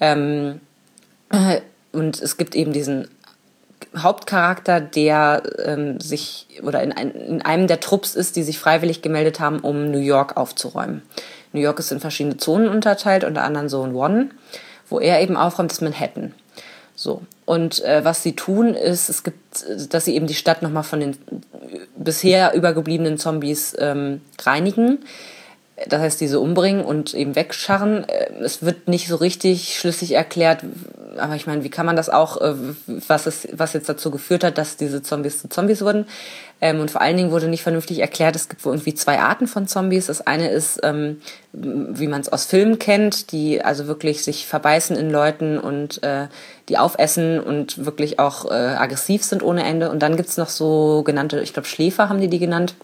Ähm, 0.00 0.60
äh, 1.30 1.60
und 1.92 2.20
es 2.20 2.36
gibt 2.36 2.54
eben 2.54 2.72
diesen 2.72 3.08
Hauptcharakter, 3.96 4.80
der 4.80 5.42
ähm, 5.64 6.00
sich 6.00 6.46
oder 6.62 6.82
in, 6.82 6.92
ein, 6.92 7.10
in 7.10 7.42
einem 7.42 7.66
der 7.66 7.80
Trupps 7.80 8.14
ist, 8.14 8.36
die 8.36 8.42
sich 8.42 8.58
freiwillig 8.58 9.02
gemeldet 9.02 9.40
haben, 9.40 9.60
um 9.60 9.90
New 9.90 9.98
York 9.98 10.36
aufzuräumen. 10.36 11.02
New 11.52 11.60
York 11.60 11.78
ist 11.78 11.92
in 11.92 12.00
verschiedene 12.00 12.36
Zonen 12.36 12.68
unterteilt, 12.68 13.24
unter 13.24 13.42
anderem 13.42 13.68
Zone 13.68 13.94
One, 13.94 14.30
wo 14.88 15.00
er 15.00 15.20
eben 15.20 15.36
aufräumt, 15.36 15.72
ist 15.72 15.82
Manhattan. 15.82 16.34
So. 17.02 17.20
Und 17.46 17.82
äh, 17.82 18.04
was 18.04 18.22
sie 18.22 18.36
tun, 18.36 18.74
ist, 18.74 19.08
es 19.08 19.24
gibt, 19.24 19.66
dass 19.88 20.04
sie 20.04 20.14
eben 20.14 20.28
die 20.28 20.34
Stadt 20.34 20.62
nochmal 20.62 20.84
von 20.84 21.00
den 21.00 21.16
bisher 21.96 22.54
übergebliebenen 22.54 23.18
Zombies 23.18 23.74
ähm, 23.76 24.20
reinigen. 24.40 25.00
Das 25.88 26.00
heißt, 26.00 26.20
diese 26.20 26.38
umbringen 26.38 26.84
und 26.84 27.12
eben 27.12 27.34
wegscharren. 27.34 28.08
Äh, 28.08 28.34
es 28.44 28.62
wird 28.62 28.86
nicht 28.86 29.08
so 29.08 29.16
richtig 29.16 29.76
schlüssig 29.76 30.12
erklärt, 30.12 30.62
aber 31.18 31.36
ich 31.36 31.46
meine, 31.46 31.64
wie 31.64 31.70
kann 31.70 31.86
man 31.86 31.96
das 31.96 32.08
auch, 32.08 32.40
äh, 32.40 32.54
was, 32.86 33.26
es, 33.26 33.48
was 33.52 33.72
jetzt 33.72 33.88
dazu 33.88 34.10
geführt 34.10 34.44
hat, 34.44 34.58
dass 34.58 34.76
diese 34.76 35.02
Zombies 35.02 35.40
zu 35.40 35.48
Zombies 35.48 35.82
wurden. 35.82 36.06
Ähm, 36.60 36.80
und 36.80 36.90
vor 36.90 37.00
allen 37.00 37.16
Dingen 37.16 37.30
wurde 37.30 37.48
nicht 37.48 37.62
vernünftig 37.62 37.98
erklärt, 37.98 38.36
es 38.36 38.48
gibt 38.48 38.64
wohl 38.64 38.72
irgendwie 38.72 38.94
zwei 38.94 39.18
Arten 39.18 39.46
von 39.46 39.66
Zombies. 39.66 40.06
Das 40.06 40.26
eine 40.26 40.48
ist, 40.50 40.80
ähm, 40.82 41.20
wie 41.52 42.06
man 42.06 42.20
es 42.20 42.30
aus 42.30 42.44
Filmen 42.44 42.78
kennt, 42.78 43.32
die 43.32 43.64
also 43.64 43.86
wirklich 43.86 44.22
sich 44.22 44.46
verbeißen 44.46 44.96
in 44.96 45.10
Leuten 45.10 45.58
und 45.58 46.02
äh, 46.02 46.28
die 46.68 46.78
aufessen 46.78 47.40
und 47.40 47.84
wirklich 47.84 48.18
auch 48.18 48.50
äh, 48.50 48.54
aggressiv 48.54 49.24
sind 49.24 49.42
ohne 49.42 49.64
Ende. 49.64 49.90
Und 49.90 50.00
dann 50.00 50.16
gibt's 50.16 50.36
noch 50.36 50.48
so 50.48 51.02
genannte, 51.04 51.40
ich 51.40 51.52
glaube 51.52 51.68
Schläfer 51.68 52.08
haben 52.08 52.20
die 52.20 52.28
die 52.28 52.38
genannt 52.38 52.74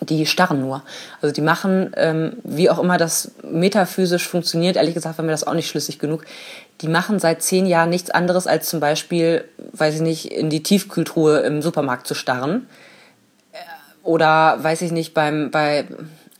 die 0.00 0.26
starren 0.26 0.60
nur. 0.60 0.82
Also 1.20 1.32
die 1.32 1.40
machen, 1.40 1.92
ähm, 1.96 2.36
wie 2.44 2.70
auch 2.70 2.78
immer 2.78 2.98
das 2.98 3.32
metaphysisch 3.42 4.28
funktioniert, 4.28 4.76
ehrlich 4.76 4.94
gesagt 4.94 5.18
war 5.18 5.24
mir 5.24 5.32
das 5.32 5.44
auch 5.44 5.54
nicht 5.54 5.68
schlüssig 5.68 5.98
genug, 5.98 6.24
die 6.80 6.88
machen 6.88 7.18
seit 7.18 7.42
zehn 7.42 7.66
Jahren 7.66 7.90
nichts 7.90 8.10
anderes 8.10 8.46
als 8.46 8.68
zum 8.68 8.80
Beispiel, 8.80 9.44
weiß 9.72 9.96
ich 9.96 10.00
nicht, 10.00 10.32
in 10.32 10.50
die 10.50 10.62
Tiefkühltruhe 10.62 11.40
im 11.40 11.62
Supermarkt 11.62 12.06
zu 12.06 12.14
starren. 12.14 12.66
Äh, 13.52 13.56
oder, 14.04 14.62
weiß 14.62 14.82
ich 14.82 14.92
nicht, 14.92 15.14
beim, 15.14 15.50
bei, 15.50 15.86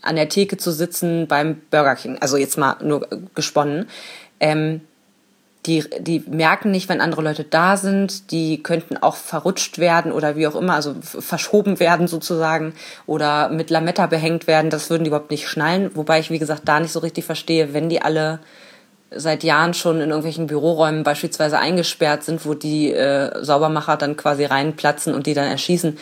an 0.03 0.17
der 0.17 0.29
Theke 0.29 0.57
zu 0.57 0.71
sitzen 0.71 1.27
beim 1.27 1.61
Burger 1.71 1.97
King. 1.97 2.19
Also 2.21 2.37
jetzt 2.37 2.57
mal 2.57 2.77
nur 2.83 3.09
gesponnen. 3.35 3.89
Ähm, 4.41 4.83
die, 5.67 5.85
die 6.01 6.21
merken 6.29 6.71
nicht, 6.71 6.89
wenn 6.89 7.01
andere 7.01 7.23
Leute 7.23 7.45
da 7.45 7.77
sind, 7.77 8.31
die 8.31 8.63
könnten 8.63 8.97
auch 8.97 9.17
verrutscht 9.17 9.79
werden 9.79 10.13
oder 10.13 10.37
wie 10.37 10.47
auch 10.47 10.55
immer, 10.55 10.75
also 10.75 10.95
verschoben 11.03 11.81
werden 11.81 12.07
sozusagen 12.07 12.75
oder 13.07 13.49
mit 13.49 13.71
Lametta 13.71 14.07
behängt 14.07 14.47
werden, 14.47 14.71
das 14.71 14.89
würden 14.89 15.05
die 15.05 15.09
überhaupt 15.09 15.31
nicht 15.31 15.49
schnallen, 15.49 15.91
wobei 15.95 16.21
ich, 16.21 16.31
wie 16.31 16.39
gesagt, 16.39 16.63
da 16.65 16.81
nicht 16.81 16.93
so 16.93 17.01
richtig 17.01 17.25
verstehe, 17.25 17.75
wenn 17.75 17.89
die 17.89 18.01
alle 18.01 18.39
seit 19.11 19.43
Jahren 19.43 19.75
schon 19.75 19.97
in 19.97 20.11
irgendwelchen 20.11 20.47
Büroräumen 20.47 21.03
beispielsweise 21.03 21.59
eingesperrt 21.59 22.25
sind, 22.25 22.45
wo 22.45 22.55
die 22.55 22.93
äh, 22.93 23.43
Saubermacher 23.43 23.97
dann 23.97 24.17
quasi 24.17 24.45
reinplatzen 24.45 25.15
und 25.15 25.27
die 25.27 25.35
dann 25.35 25.49
erschießen. 25.49 25.99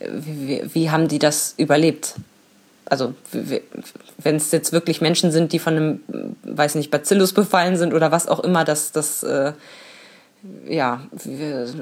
Wie, 0.00 0.48
wie, 0.48 0.74
wie 0.74 0.90
haben 0.90 1.08
die 1.08 1.18
das 1.18 1.54
überlebt? 1.56 2.14
Also 2.86 3.14
wenn 4.18 4.36
es 4.36 4.50
jetzt 4.50 4.72
wirklich 4.72 5.00
Menschen 5.00 5.30
sind, 5.30 5.52
die 5.52 5.60
von 5.60 5.76
einem, 5.76 6.00
weiß 6.56 6.74
nicht, 6.74 6.90
Bacillus 6.90 7.32
befallen 7.32 7.76
sind 7.76 7.94
oder 7.94 8.12
was 8.12 8.28
auch 8.28 8.40
immer, 8.40 8.64
das, 8.64 8.92
das 8.92 9.22
äh, 9.22 9.52
ja, 10.66 11.02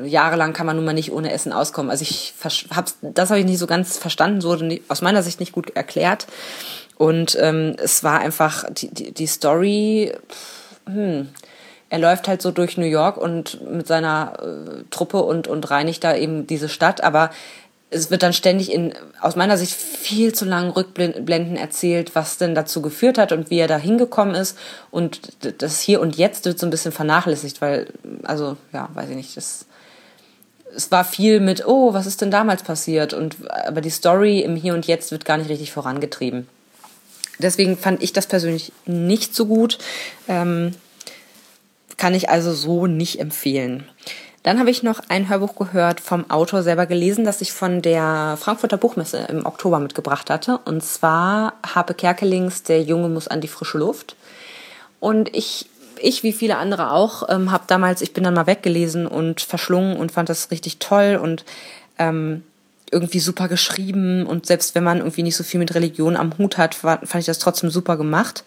jahrelang 0.05 0.53
kann 0.53 0.67
man 0.67 0.77
nun 0.77 0.85
mal 0.85 0.93
nicht 0.93 1.13
ohne 1.13 1.33
Essen 1.33 1.53
auskommen. 1.53 1.91
Also 1.91 2.03
ich 2.03 2.35
hab's, 2.43 2.97
das 3.03 3.31
habe 3.31 3.41
ich 3.41 3.47
nicht 3.47 3.59
so 3.59 3.67
ganz 3.67 3.99
verstanden, 3.99 4.41
so 4.41 4.59
aus 4.89 5.03
meiner 5.03 5.23
Sicht 5.23 5.41
nicht 5.41 5.53
gut 5.53 5.77
erklärt. 5.77 6.27
Und 6.97 7.37
ähm, 7.41 7.77
es 7.79 8.03
war 8.03 8.19
einfach 8.21 8.65
die, 8.71 8.93
die, 8.93 9.13
die 9.13 9.27
Story. 9.27 10.13
Hm, 10.87 11.29
er 11.91 11.99
läuft 11.99 12.29
halt 12.29 12.43
so 12.43 12.51
durch 12.51 12.77
New 12.77 12.87
York 12.87 13.17
und 13.17 13.61
mit 13.71 13.87
seiner 13.87 14.35
äh, 14.43 14.83
Truppe 14.91 15.23
und, 15.23 15.47
und 15.47 15.71
reinigt 15.71 16.03
da 16.03 16.17
eben 16.17 16.47
diese 16.47 16.69
Stadt, 16.69 17.03
aber 17.03 17.31
es 17.91 18.11
wird 18.11 18.23
dann 18.23 18.33
ständig 18.33 18.73
in, 18.73 18.93
aus 19.21 19.35
meiner 19.35 19.57
Sicht, 19.57 19.73
viel 19.73 20.35
zu 20.35 20.45
langen 20.45 20.71
Rückblenden 20.71 21.57
erzählt, 21.57 22.15
was 22.15 22.37
denn 22.37 22.55
dazu 22.55 22.83
geführt 22.83 23.17
hat 23.17 23.33
und 23.33 23.51
wie 23.51 23.59
er 23.59 23.69
da 23.69 23.79
hingekommen 23.79 24.35
ist. 24.35 24.59
Und 24.91 25.33
das 25.59 25.81
Hier 25.81 26.01
und 26.01 26.17
Jetzt 26.17 26.45
wird 26.45 26.59
so 26.59 26.67
ein 26.67 26.71
bisschen 26.71 26.93
vernachlässigt, 26.93 27.61
weil, 27.63 27.87
also, 28.25 28.57
ja, 28.73 28.91
weiß 28.93 29.09
ich 29.09 29.17
nicht, 29.17 29.37
das, 29.37 29.65
es 30.75 30.91
war 30.91 31.05
viel 31.05 31.41
mit, 31.41 31.67
oh, 31.67 31.95
was 31.95 32.07
ist 32.07 32.21
denn 32.21 32.31
damals 32.31 32.63
passiert? 32.63 33.15
Und, 33.15 33.37
aber 33.51 33.81
die 33.81 33.91
Story 33.91 34.41
im 34.41 34.55
Hier 34.55 34.75
und 34.75 34.87
Jetzt 34.87 35.11
wird 35.11 35.25
gar 35.25 35.39
nicht 35.39 35.49
richtig 35.49 35.73
vorangetrieben. 35.73 36.47
Deswegen 37.39 37.79
fand 37.79 38.03
ich 38.03 38.13
das 38.13 38.27
persönlich 38.27 38.73
nicht 38.85 39.35
so 39.35 39.47
gut. 39.47 39.79
Ähm, 40.27 40.75
kann 41.97 42.15
ich 42.15 42.29
also 42.29 42.53
so 42.53 42.87
nicht 42.87 43.19
empfehlen. 43.19 43.89
Dann 44.49 44.59
habe 44.59 44.71
ich 44.71 44.83
noch 44.83 45.03
ein 45.11 45.29
Hörbuch 45.29 45.57
gehört 45.57 46.01
vom 46.01 46.31
Autor 46.31 46.63
selber 46.63 46.87
gelesen, 46.87 47.27
das 47.27 47.43
ich 47.43 47.53
von 47.53 47.83
der 47.83 48.39
Frankfurter 48.41 48.79
Buchmesse 48.79 49.27
im 49.29 49.45
Oktober 49.45 49.79
mitgebracht 49.79 50.31
hatte. 50.31 50.59
Und 50.65 50.83
zwar 50.83 51.53
Harpe 51.63 51.93
Kerkelings 51.93 52.63
Der 52.63 52.81
Junge 52.81 53.11
muss 53.11 53.29
an 53.29 53.43
die 53.43 53.49
frische 53.49 53.77
Luft. 53.77 54.17
Und 55.01 55.37
ich, 55.37 55.67
ich 56.01 56.23
wie 56.23 56.33
viele 56.33 56.57
andere 56.57 56.93
auch, 56.93 57.29
ähm, 57.29 57.53
habe 57.53 57.65
damals, 57.67 58.01
ich 58.01 58.15
bin 58.15 58.25
dann 58.25 58.33
mal 58.33 58.47
weggelesen 58.47 59.07
und 59.07 59.43
verschlungen 59.43 59.99
und 59.99 60.13
fand 60.13 60.31
das 60.31 60.51
richtig 60.51 60.79
toll 60.79 61.21
und 61.23 61.45
ähm, 61.99 62.43
irgendwie 62.91 63.21
super 63.21 63.49
geschrieben. 63.49 64.25
Und 64.25 64.47
selbst 64.47 64.75
wenn 64.75 64.83
man 64.83 64.97
irgendwie 64.97 65.25
nicht 65.25 65.37
so 65.37 65.45
viel 65.45 65.61
mit 65.61 65.75
Religion 65.75 66.17
am 66.17 66.39
Hut 66.39 66.57
hat, 66.57 66.75
fand 66.75 67.17
ich 67.17 67.27
das 67.27 67.39
trotzdem 67.39 67.69
super 67.69 67.99
gemacht. 67.99 68.45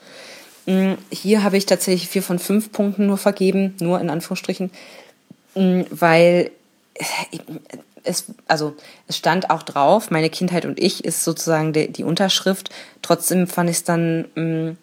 Mm, 0.65 0.93
hier 1.11 1.43
habe 1.43 1.57
ich 1.57 1.67
tatsächlich 1.67 2.09
vier 2.09 2.23
von 2.23 2.39
fünf 2.39 2.71
Punkten 2.71 3.05
nur 3.05 3.19
vergeben, 3.19 3.75
nur 3.79 4.01
in 4.01 4.09
Anführungsstrichen, 4.09 4.71
weil 5.55 6.51
es, 8.03 8.25
also 8.47 8.75
es 9.07 9.17
stand 9.17 9.49
auch 9.49 9.63
drauf, 9.63 10.11
meine 10.11 10.29
Kindheit 10.29 10.65
und 10.65 10.79
ich 10.79 11.05
ist 11.05 11.23
sozusagen 11.23 11.73
die, 11.73 11.91
die 11.91 12.03
Unterschrift. 12.03 12.69
Trotzdem 13.01 13.47
fand 13.47 13.69
ich 13.69 13.77
es 13.77 13.83
dann, 13.83 14.21
mm, 14.35 14.77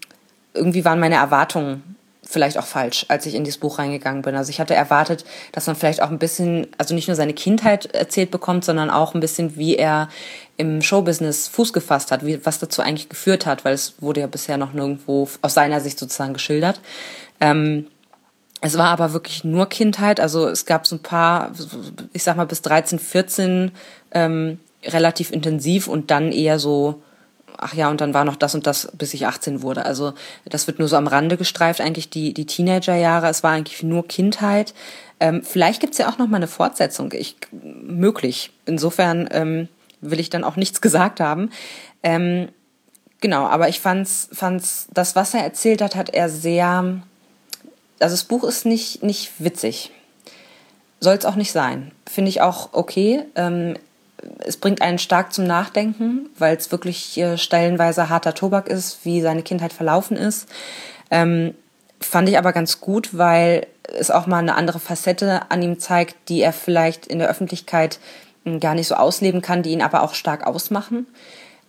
irgendwie 0.54 0.84
waren 0.84 1.00
meine 1.00 1.16
Erwartungen 1.16 1.96
vielleicht 2.30 2.58
auch 2.58 2.66
falsch, 2.66 3.06
als 3.08 3.25
ich 3.25 3.34
in 3.34 3.44
dieses 3.44 3.58
Buch 3.58 3.78
reingegangen 3.78 4.20
bin. 4.20 4.37
Also 4.37 4.50
ich 4.50 4.60
hatte 4.60 4.75
erwartet, 4.75 5.25
dass 5.52 5.66
man 5.66 5.76
vielleicht 5.76 6.02
auch 6.02 6.10
ein 6.10 6.18
bisschen, 6.18 6.66
also 6.76 6.94
nicht 6.94 7.08
nur 7.08 7.14
seine 7.14 7.32
Kindheit 7.32 7.87
erzählt 7.94 8.30
bekommt, 8.30 8.66
sondern 8.66 8.90
auch 8.90 9.14
ein 9.14 9.20
bisschen, 9.20 9.56
wie 9.56 9.76
er 9.76 10.10
im 10.58 10.82
Showbusiness 10.82 11.48
Fuß 11.48 11.72
gefasst 11.72 12.12
hat, 12.12 12.26
wie, 12.26 12.44
was 12.44 12.58
dazu 12.58 12.82
eigentlich 12.82 13.08
geführt 13.08 13.46
hat, 13.46 13.64
weil 13.64 13.72
es 13.72 13.94
wurde 14.02 14.20
ja 14.20 14.26
bisher 14.26 14.58
noch 14.58 14.75
nirgendwo 14.75 15.26
aus 15.40 15.54
seiner 15.54 15.80
Sicht 15.80 15.98
sozusagen 15.98 16.34
geschildert. 16.34 16.80
Ähm, 17.40 17.87
es 18.60 18.76
war 18.76 18.88
aber 18.88 19.12
wirklich 19.12 19.44
nur 19.44 19.68
Kindheit, 19.68 20.20
also 20.20 20.48
es 20.48 20.66
gab 20.66 20.86
so 20.86 20.96
ein 20.96 21.02
paar, 21.02 21.52
ich 22.12 22.22
sag 22.22 22.36
mal 22.36 22.46
bis 22.46 22.62
13, 22.62 22.98
14 22.98 23.70
ähm, 24.12 24.58
relativ 24.84 25.30
intensiv 25.30 25.88
und 25.88 26.10
dann 26.10 26.32
eher 26.32 26.58
so 26.58 27.02
ach 27.58 27.74
ja, 27.74 27.90
und 27.90 28.00
dann 28.00 28.14
war 28.14 28.24
noch 28.24 28.36
das 28.36 28.54
und 28.54 28.66
das, 28.66 28.88
bis 28.96 29.12
ich 29.14 29.26
18 29.26 29.62
wurde. 29.62 29.84
Also 29.84 30.14
das 30.44 30.66
wird 30.66 30.78
nur 30.78 30.88
so 30.88 30.96
am 30.96 31.06
Rande 31.06 31.36
gestreift, 31.36 31.80
eigentlich 31.80 32.08
die, 32.08 32.32
die 32.32 32.46
Teenagerjahre. 32.46 33.28
Es 33.28 33.42
war 33.42 33.52
eigentlich 33.52 33.82
nur 33.82 34.06
Kindheit. 34.06 34.74
Ähm, 35.20 35.42
vielleicht 35.42 35.80
gibt's 35.80 35.98
ja 35.98 36.08
auch 36.08 36.18
noch 36.18 36.28
mal 36.28 36.36
eine 36.36 36.46
Fortsetzung. 36.46 37.12
Ich, 37.12 37.36
möglich. 37.52 38.52
Insofern 38.64 39.28
ähm, 39.32 39.68
will 40.00 40.20
ich 40.20 40.30
dann 40.30 40.44
auch 40.44 40.56
nichts 40.56 40.80
gesagt 40.80 41.20
haben. 41.20 41.50
Ähm, 42.02 42.48
genau, 43.20 43.46
aber 43.46 43.68
ich 43.68 43.80
fand's, 43.80 44.28
fand's, 44.32 44.86
das, 44.94 45.16
was 45.16 45.34
er 45.34 45.42
erzählt 45.42 45.82
hat, 45.82 45.96
hat 45.96 46.10
er 46.10 46.28
sehr. 46.28 47.02
Also 48.00 48.14
das 48.14 48.24
Buch 48.24 48.44
ist 48.44 48.64
nicht, 48.64 49.02
nicht 49.02 49.32
witzig. 49.38 49.90
Soll 51.00 51.16
es 51.16 51.24
auch 51.24 51.36
nicht 51.36 51.52
sein. 51.52 51.92
Finde 52.06 52.28
ich 52.28 52.40
auch 52.40 52.70
okay. 52.72 53.24
Ähm, 53.34 53.76
es 54.40 54.56
bringt 54.56 54.82
einen 54.82 54.98
stark 54.98 55.32
zum 55.32 55.46
Nachdenken, 55.46 56.28
weil 56.38 56.56
es 56.56 56.72
wirklich 56.72 57.16
äh, 57.18 57.38
stellenweise 57.38 58.08
harter 58.08 58.34
Tobak 58.34 58.68
ist, 58.68 59.04
wie 59.04 59.20
seine 59.20 59.42
Kindheit 59.42 59.72
verlaufen 59.72 60.16
ist. 60.16 60.48
Ähm, 61.10 61.54
fand 62.00 62.28
ich 62.28 62.38
aber 62.38 62.52
ganz 62.52 62.80
gut, 62.80 63.16
weil 63.16 63.66
es 63.82 64.10
auch 64.10 64.26
mal 64.26 64.38
eine 64.38 64.54
andere 64.54 64.80
Facette 64.80 65.50
an 65.50 65.62
ihm 65.62 65.78
zeigt, 65.78 66.16
die 66.28 66.40
er 66.40 66.52
vielleicht 66.52 67.06
in 67.06 67.18
der 67.18 67.28
Öffentlichkeit 67.28 67.98
hm, 68.44 68.60
gar 68.60 68.74
nicht 68.74 68.88
so 68.88 68.94
ausleben 68.94 69.42
kann, 69.42 69.62
die 69.62 69.70
ihn 69.70 69.82
aber 69.82 70.02
auch 70.02 70.14
stark 70.14 70.46
ausmachen. 70.46 71.06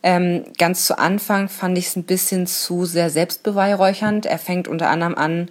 Ähm, 0.02 0.46
ganz 0.58 0.86
zu 0.86 0.98
Anfang 0.98 1.50
fand 1.50 1.78
ich 1.78 1.88
es 1.88 1.96
ein 1.96 2.04
bisschen 2.04 2.48
zu 2.48 2.86
sehr 2.86 3.10
selbstbeweihräuchernd. 3.10 4.26
Er 4.26 4.40
fängt 4.40 4.68
unter 4.68 4.90
anderem 4.90 5.16
an, 5.16 5.50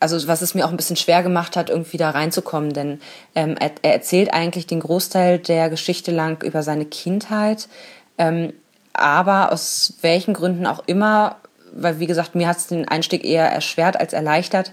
also 0.00 0.28
was 0.28 0.42
es 0.42 0.54
mir 0.54 0.64
auch 0.64 0.70
ein 0.70 0.76
bisschen 0.76 0.96
schwer 0.96 1.22
gemacht 1.22 1.56
hat, 1.56 1.70
irgendwie 1.70 1.96
da 1.96 2.10
reinzukommen, 2.10 2.72
denn 2.72 3.00
ähm, 3.34 3.56
er, 3.58 3.72
er, 3.82 3.92
erzählt 3.92 4.32
eigentlich 4.32 4.66
den 4.66 4.80
Großteil 4.80 5.38
der 5.38 5.70
Geschichte 5.70 6.12
lang 6.12 6.42
über 6.42 6.62
seine 6.62 6.84
Kindheit, 6.84 7.68
ähm, 8.16 8.52
aber 8.92 9.52
aus 9.52 9.94
welchen 10.00 10.34
Gründen 10.34 10.66
auch 10.66 10.82
immer, 10.86 11.36
weil 11.72 12.00
wie 12.00 12.06
gesagt, 12.06 12.34
mir 12.34 12.48
hat 12.48 12.58
es 12.58 12.66
den 12.66 12.88
Einstieg 12.88 13.24
eher 13.24 13.50
erschwert 13.50 13.98
als 13.98 14.12
erleichtert, 14.12 14.72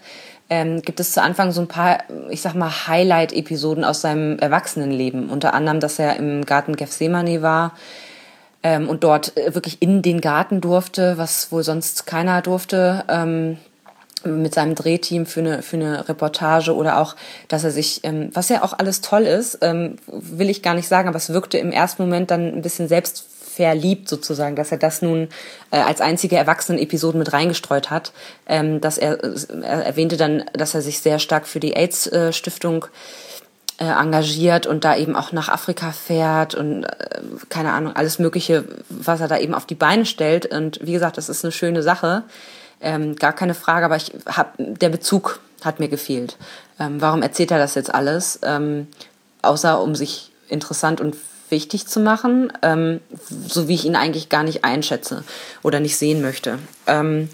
ähm, 0.50 0.82
gibt 0.82 1.00
es 1.00 1.12
zu 1.12 1.22
Anfang 1.22 1.51
so 1.51 1.62
ein 1.62 1.67
paar, 1.67 2.00
ich 2.29 2.41
sag 2.41 2.53
mal, 2.53 2.88
Highlight-Episoden 2.88 3.84
aus 3.84 4.01
seinem 4.01 4.38
Erwachsenenleben. 4.38 5.29
Unter 5.29 5.55
anderem, 5.55 5.79
dass 5.79 5.98
er 5.98 6.17
im 6.17 6.46
Garten 6.46 6.75
Gethsemane 6.75 7.41
war 7.41 7.74
ähm, 8.62 8.88
und 8.88 9.03
dort 9.03 9.36
äh, 9.38 9.55
wirklich 9.55 9.82
in 9.82 10.03
den 10.03 10.22
Garten 10.22 10.62
durfte, 10.62 11.17
was 11.17 11.51
wohl 11.51 11.63
sonst 11.63 12.05
keiner 12.05 12.44
durfte. 12.44 13.03
Mit 14.25 14.53
seinem 14.53 14.75
Drehteam 14.75 15.25
für 15.25 15.39
eine, 15.39 15.62
für 15.62 15.77
eine 15.77 16.10
Reportage 16.10 16.75
oder 16.75 17.00
auch, 17.00 17.15
dass 17.48 17.63
er 17.63 17.72
sich, 17.72 18.01
ähm, 18.03 18.29
was 18.34 18.50
ja 18.50 18.63
auch 18.63 18.74
alles 18.74 19.01
toll 19.01 19.24
ist, 19.24 19.60
ähm, 19.62 19.98
will 20.08 20.50
ich 20.50 20.63
gar 20.63 20.74
nicht 20.74 20.88
sagen, 20.88 21.08
aber 21.08 21.17
es 21.17 21.29
wirkte 21.29 21.58
im 21.58 21.72
ersten 21.72 22.01
Moment 22.01 22.32
dann 22.32 22.53
ein 22.53 22.62
bisschen 22.62 22.88
selbstverliebt 22.88 24.10
sozusagen, 24.10 24.55
dass 24.55 24.72
er 24.72 24.77
das 24.77 25.01
nun 25.01 25.29
äh, 25.72 25.77
als 25.77 26.01
einzige 26.01 26.38
Erwachsenen-Episode 26.38 27.17
mit 27.17 27.34
reingestreut 27.34 27.89
hat, 27.89 28.13
ähm, 28.48 28.82
dass 28.82 28.98
er, 28.98 29.24
er 29.24 29.86
erwähnte 29.86 30.17
dann, 30.17 30.44
dass 30.53 30.74
er 30.74 30.82
sich 30.82 31.00
sehr 31.00 31.20
stark 31.20 31.48
für 31.48 31.60
die 31.60 31.75
AIDS-Stiftung 31.75 32.88
äh, 33.77 33.86
engagiert 33.86 34.67
und 34.67 34.86
da 34.86 34.96
eben 34.96 35.15
auch 35.15 35.32
nach 35.32 35.50
Afrika 35.50 35.91
fährt 35.91 36.55
und 36.55 36.86
äh, 36.86 37.22
keine 37.50 37.74
Ahnung, 37.74 37.96
alles 37.96 38.20
Mögliche, 38.20 38.63
was 38.89 39.20
er 39.20 39.27
da 39.27 39.38
eben 39.38 39.53
auf 39.53 39.65
die 39.65 39.75
Beine 39.75 40.05
stellt. 40.05 40.46
Und 40.46 40.79
wie 40.82 40.94
gesagt, 40.94 41.17
das 41.17 41.29
ist 41.29 41.44
eine 41.44 41.51
schöne 41.51 41.84
Sache 41.84 42.24
ähm, 42.82 43.15
gar 43.15 43.34
keine 43.34 43.53
Frage, 43.53 43.86
aber 43.86 43.96
ich 43.96 44.12
hab, 44.25 44.53
der 44.58 44.89
Bezug 44.89 45.39
hat 45.63 45.79
mir 45.79 45.88
gefehlt. 45.88 46.38
Ähm, 46.79 47.01
warum 47.01 47.22
erzählt 47.22 47.51
er 47.51 47.58
das 47.58 47.75
jetzt 47.75 47.94
alles? 47.94 48.39
Ähm, 48.44 48.88
außer 49.41 49.82
um 49.82 49.96
sich 49.96 50.32
interessant 50.50 51.01
und 51.01 51.15
wichtig 51.50 51.88
zu 51.88 52.00
machen, 52.00 52.51
ähm, 52.62 53.01
so 53.48 53.67
wie 53.67 53.75
ich 53.75 53.86
ihn 53.86 53.96
eigentlich 53.96 54.29
gar 54.29 54.44
nicht 54.44 54.63
einschätze 54.63 55.24
oder 55.63 55.79
nicht 55.79 55.98
sehen 55.98 56.22
möchte. 56.22 56.60
Ähm, 56.88 57.29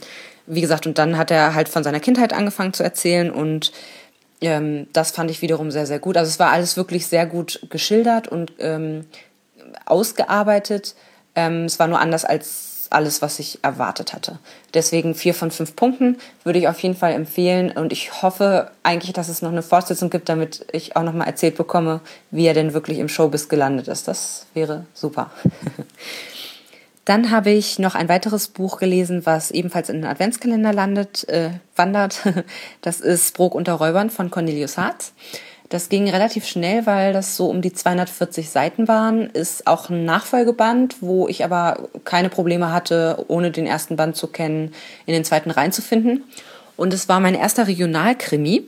wie 0.47 0.61
gesagt, 0.61 0.85
und 0.85 0.97
dann 0.97 1.17
hat 1.17 1.31
er 1.31 1.53
halt 1.53 1.69
von 1.69 1.83
seiner 1.83 1.99
Kindheit 1.99 2.33
angefangen 2.33 2.73
zu 2.73 2.83
erzählen 2.83 3.31
und 3.31 3.71
ähm, 4.41 4.87
das 4.91 5.11
fand 5.11 5.31
ich 5.31 5.41
wiederum 5.41 5.71
sehr, 5.71 5.85
sehr 5.85 5.99
gut. 5.99 6.17
Also 6.17 6.29
es 6.29 6.39
war 6.39 6.51
alles 6.51 6.75
wirklich 6.77 7.07
sehr 7.07 7.25
gut 7.25 7.61
geschildert 7.69 8.27
und 8.27 8.53
ausgearbeitet. 9.85 10.95
Es 11.33 11.79
war 11.79 11.87
nur 11.87 11.99
anders 11.99 12.25
als 12.25 12.70
alles, 12.91 13.21
was 13.21 13.39
ich 13.39 13.63
erwartet 13.63 14.13
hatte. 14.13 14.39
Deswegen 14.73 15.15
vier 15.15 15.33
von 15.33 15.51
fünf 15.51 15.75
Punkten 15.75 16.17
würde 16.43 16.59
ich 16.59 16.67
auf 16.67 16.79
jeden 16.79 16.95
Fall 16.95 17.13
empfehlen 17.13 17.71
und 17.71 17.91
ich 17.91 18.21
hoffe 18.21 18.71
eigentlich, 18.83 19.13
dass 19.13 19.29
es 19.29 19.41
noch 19.41 19.51
eine 19.51 19.63
Fortsetzung 19.63 20.09
gibt, 20.09 20.29
damit 20.29 20.65
ich 20.71 20.95
auch 20.95 21.03
noch 21.03 21.13
mal 21.13 21.25
erzählt 21.25 21.57
bekomme, 21.57 22.01
wie 22.29 22.45
er 22.45 22.53
denn 22.53 22.73
wirklich 22.73 22.99
im 22.99 23.09
Showbiz 23.09 23.49
gelandet 23.49 23.87
ist. 23.87 24.07
Das 24.07 24.45
wäre 24.53 24.85
super. 24.93 25.31
Dann 27.05 27.31
habe 27.31 27.49
ich 27.49 27.79
noch 27.79 27.95
ein 27.95 28.09
weiteres 28.09 28.47
Buch 28.47 28.77
gelesen, 28.77 29.25
was 29.25 29.49
ebenfalls 29.49 29.89
in 29.89 29.97
den 29.97 30.05
Adventskalender 30.05 30.71
landet, 30.71 31.27
äh, 31.29 31.51
wandert. 31.75 32.21
Das 32.81 33.01
ist 33.01 33.35
Brok 33.35 33.55
unter 33.55 33.73
Räubern 33.73 34.09
von 34.09 34.29
Cornelius 34.29 34.77
Hartz. 34.77 35.13
Das 35.71 35.87
ging 35.87 36.09
relativ 36.09 36.45
schnell, 36.45 36.85
weil 36.85 37.13
das 37.13 37.37
so 37.37 37.47
um 37.47 37.61
die 37.61 37.71
240 37.71 38.49
Seiten 38.49 38.89
waren. 38.89 39.29
Ist 39.29 39.67
auch 39.67 39.89
ein 39.89 40.03
Nachfolgeband, 40.03 40.97
wo 40.99 41.29
ich 41.29 41.45
aber 41.45 41.87
keine 42.03 42.27
Probleme 42.27 42.73
hatte, 42.73 43.23
ohne 43.29 43.51
den 43.51 43.65
ersten 43.65 43.95
Band 43.95 44.17
zu 44.17 44.27
kennen, 44.27 44.73
in 45.05 45.13
den 45.13 45.23
zweiten 45.23 45.49
reinzufinden. 45.49 46.25
Und 46.75 46.93
es 46.93 47.07
war 47.07 47.21
mein 47.21 47.35
erster 47.35 47.67
Regionalkrimi. 47.67 48.65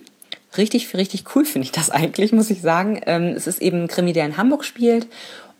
Richtig, 0.56 0.96
richtig 0.96 1.26
cool 1.36 1.44
finde 1.44 1.66
ich 1.66 1.74
das 1.74 1.90
eigentlich, 1.90 2.32
muss 2.32 2.50
ich 2.50 2.62
sagen. 2.62 3.02
Ähm, 3.06 3.34
es 3.36 3.48
ist 3.48 3.62
eben 3.62 3.84
ein 3.84 3.88
Krimi, 3.90 4.14
der 4.14 4.26
in 4.26 4.38
Hamburg 4.38 4.64
spielt 4.64 5.08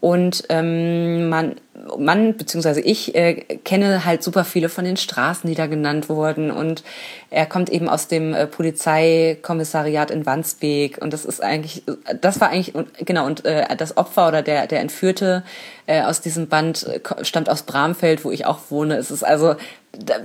und 0.04 0.44
ähm, 0.50 1.30
man, 1.30 1.56
man 1.98 2.36
beziehungsweise 2.36 2.82
ich 2.82 3.16
äh, 3.16 3.36
kenne 3.64 4.04
halt 4.04 4.22
super 4.22 4.44
viele 4.44 4.68
von 4.68 4.84
den 4.84 4.98
Straßen, 4.98 5.50
die 5.50 5.56
da 5.56 5.68
genannt 5.68 6.10
wurden. 6.10 6.52
Und 6.52 6.84
er 7.30 7.46
kommt 7.46 7.70
eben 7.70 7.88
aus 7.88 8.10
dem 8.10 8.34
äh, 8.34 8.46
Polizeikommissariat 8.46 10.12
in 10.12 10.26
Wandsbek. 10.26 10.98
Und 11.02 11.14
das 11.14 11.24
ist 11.24 11.42
eigentlich, 11.42 11.84
das 12.20 12.42
war 12.42 12.50
eigentlich, 12.50 12.74
genau, 13.06 13.26
und 13.26 13.46
äh, 13.46 13.78
das 13.78 13.96
Opfer 13.96 14.28
oder 14.28 14.42
der, 14.42 14.68
der 14.68 14.82
Entführte 14.82 15.44
äh, 15.88 16.02
aus 16.02 16.20
diesem 16.20 16.50
Band 16.50 16.86
äh, 16.86 17.00
stammt 17.24 17.50
aus 17.50 17.64
Bramfeld, 17.64 18.26
wo 18.26 18.32
ich 18.32 18.46
auch 18.46 18.60
wohne. 18.72 18.98
Es 18.98 19.10
ist 19.10 19.24
also, 19.24 19.56
da, 19.98 20.16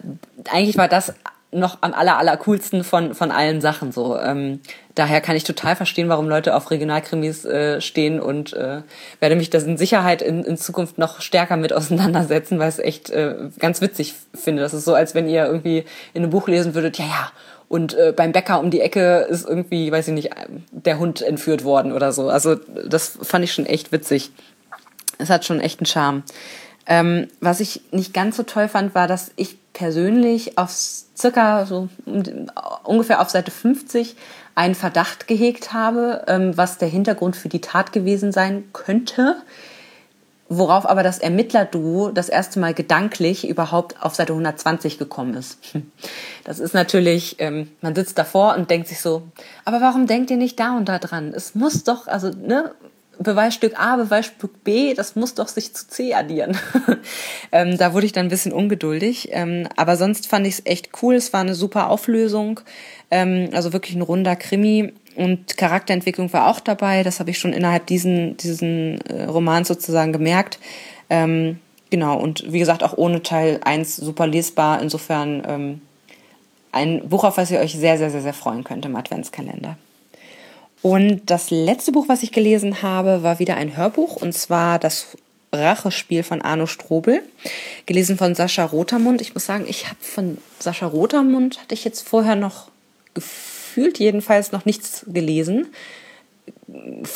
eigentlich 0.50 0.76
war 0.76 0.88
das 0.88 1.14
noch 1.50 1.78
am 1.81 1.95
aller, 1.95 2.19
aller 2.19 2.37
coolsten 2.37 2.85
von, 2.85 3.14
von 3.14 3.31
allen 3.31 3.61
Sachen 3.61 3.90
so. 3.90 4.19
Ähm, 4.19 4.61
daher 4.95 5.21
kann 5.21 5.35
ich 5.35 5.45
total 5.45 5.76
verstehen, 5.76 6.09
warum 6.09 6.28
Leute 6.28 6.55
auf 6.55 6.71
Regionalkrimis 6.71 7.45
äh, 7.47 7.81
stehen 7.81 8.21
und 8.21 8.52
äh, 8.52 8.83
werde 9.21 9.37
mich 9.37 9.49
das 9.49 9.64
in 9.64 9.78
Sicherheit 9.78 10.21
in, 10.21 10.45
in 10.45 10.59
Zukunft 10.59 10.99
noch 10.99 11.23
stärker 11.23 11.57
mit 11.57 11.73
auseinandersetzen, 11.75 12.59
weil 12.59 12.69
es 12.69 12.78
echt 12.78 13.11
äh, 13.11 13.37
ganz 13.59 13.81
witzig 13.81 14.14
finde. 14.35 14.62
Das 14.62 14.75
ist 14.75 14.85
so, 14.85 14.95
als 14.95 15.14
wenn 15.14 15.28
ihr 15.28 15.47
irgendwie 15.47 15.85
in 16.12 16.23
einem 16.23 16.31
Buch 16.31 16.49
lesen 16.49 16.75
würdet, 16.75 16.99
ja, 16.99 17.07
ja, 17.07 17.33
und 17.69 17.95
äh, 17.95 18.12
beim 18.17 18.33
Bäcker 18.33 18.61
um 18.61 18.71
die 18.71 18.81
Ecke 18.81 19.26
ist 19.28 19.47
irgendwie, 19.47 19.93
weiß 19.93 20.09
ich 20.09 20.14
nicht, 20.14 20.31
der 20.71 20.99
Hund 20.99 21.21
entführt 21.21 21.64
worden 21.64 21.93
oder 21.93 22.12
so. 22.12 22.31
Also 22.31 22.55
das 22.55 23.19
fand 23.23 23.45
ich 23.45 23.52
schon 23.52 23.67
echt 23.67 23.93
witzig. 23.93 24.31
Es 25.19 25.28
hat 25.28 25.45
schon 25.45 25.61
echt 25.61 25.81
einen 25.81 25.87
Charme. 25.87 26.23
Ähm, 26.87 27.28
was 27.40 27.61
ich 27.61 27.83
nicht 27.90 28.14
ganz 28.14 28.38
so 28.38 28.43
toll 28.43 28.69
fand, 28.69 28.95
war, 28.95 29.07
dass 29.07 29.33
ich 29.37 29.59
persönlich 29.78 30.58
auf 30.58 30.73
circa 31.16 31.64
so 31.64 31.88
ungefähr 32.82 33.20
auf 33.20 33.30
Seite 33.30 33.52
50 33.52 34.16
einen 34.56 34.75
Verdacht 34.75 35.28
gehegt 35.28 35.73
habe, 35.73 36.25
ähm, 36.26 36.56
was 36.56 36.78
der 36.78 36.88
Hintergrund 36.88 37.37
für 37.37 37.49
die 37.49 37.61
Tat 37.61 37.92
gewesen 37.92 38.32
sein 38.32 38.64
könnte. 38.73 39.37
Worauf 40.49 40.88
aber 40.88 41.04
das 41.04 41.18
Ermittlerduo 41.18 42.11
das 42.11 42.28
erste 42.28 42.58
Mal 42.58 42.75
gedanklich 42.75 43.47
überhaupt 43.47 44.02
auf 44.02 44.16
Seite 44.16 44.32
120 44.32 44.99
gekommen 44.99 45.35
ist. 45.35 45.58
Das 46.44 46.58
ist 46.61 46.73
natürlich, 46.73 47.37
ähm, 47.40 47.70
man 47.82 47.94
sitzt 47.94 48.16
davor 48.16 48.56
und 48.56 48.70
denkt 48.70 48.88
sich 48.88 49.00
so, 49.00 49.23
aber 49.66 49.82
warum 49.82 50.06
denkt 50.06 50.30
ihr 50.30 50.38
nicht 50.38 50.58
da 50.58 50.76
und 50.78 50.88
da 50.88 50.99
dran? 50.99 51.35
Es 51.37 51.54
muss 51.54 51.85
doch, 51.85 52.08
also, 52.08 52.30
ne, 52.30 52.73
Beweisstück 53.18 53.78
A, 53.78 53.96
Beweisstück 53.96 54.62
B, 54.64 54.94
das 54.94 55.16
muss 55.16 55.34
doch 55.34 55.48
sich 55.48 55.75
zu 55.75 55.88
C 55.88 56.14
addieren. 56.14 56.56
ähm, 57.52 57.76
da 57.76 57.92
wurde 57.92 58.06
ich 58.06 58.12
dann 58.12 58.26
ein 58.26 58.30
bisschen 58.30 58.52
ungeduldig. 58.52 59.28
Ähm, 59.32 59.68
aber 59.76 59.96
sonst 59.96 60.28
fand 60.28 60.46
ich 60.46 60.54
es 60.54 60.66
echt 60.66 60.90
cool. 61.02 61.14
Es 61.14 61.32
war 61.32 61.40
eine 61.40 61.54
super 61.54 61.90
Auflösung. 61.90 62.60
Ähm, 63.10 63.50
also 63.52 63.72
wirklich 63.72 63.96
ein 63.96 64.02
runder 64.02 64.37
Krimi. 64.37 64.92
Und 65.16 65.56
Charakterentwicklung 65.56 66.32
war 66.32 66.46
auch 66.46 66.60
dabei. 66.60 67.02
Das 67.02 67.18
habe 67.18 67.30
ich 67.30 67.38
schon 67.38 67.52
innerhalb 67.52 67.87
diesen, 67.87 68.37
diesen 68.37 69.00
äh, 69.02 69.25
Romans 69.25 69.66
sozusagen 69.66 70.12
gemerkt. 70.12 70.60
Ähm, 71.10 71.58
genau, 71.90 72.18
und 72.18 72.52
wie 72.52 72.60
gesagt, 72.60 72.84
auch 72.84 72.96
ohne 72.96 73.22
Teil 73.22 73.60
1 73.64 73.96
super 73.96 74.28
lesbar. 74.28 74.80
Insofern 74.80 75.42
ähm, 75.48 75.80
ein 76.70 77.08
Buch, 77.08 77.25
auf 77.25 77.37
was 77.37 77.50
ihr 77.50 77.58
euch 77.58 77.72
sehr, 77.72 77.98
sehr, 77.98 78.10
sehr, 78.10 78.22
sehr 78.22 78.34
freuen 78.34 78.62
könnt 78.62 78.87
im 78.87 78.94
Adventskalender. 78.94 79.76
Und 80.82 81.23
das 81.26 81.50
letzte 81.50 81.92
Buch, 81.92 82.08
was 82.08 82.23
ich 82.23 82.32
gelesen 82.32 82.82
habe, 82.82 83.23
war 83.23 83.38
wieder 83.38 83.56
ein 83.56 83.76
Hörbuch 83.76 84.16
und 84.16 84.32
zwar 84.32 84.78
das 84.78 85.16
Rachespiel 85.52 86.23
von 86.23 86.42
Arno 86.42 86.66
Strobel, 86.66 87.23
gelesen 87.87 88.16
von 88.16 88.35
Sascha 88.35 88.64
Rotermund. 88.64 89.20
Ich 89.20 89.35
muss 89.35 89.47
sagen, 89.47 89.64
ich 89.66 89.87
habe 89.87 89.97
von 90.00 90.38
Sascha 90.58 90.87
Rotermund 90.87 91.61
hatte 91.61 91.75
ich 91.75 91.85
jetzt 91.85 92.06
vorher 92.06 92.37
noch 92.37 92.70
gefühlt 93.14 93.99
jedenfalls 93.99 94.52
noch 94.52 94.64
nichts 94.66 95.04
gelesen 95.08 95.68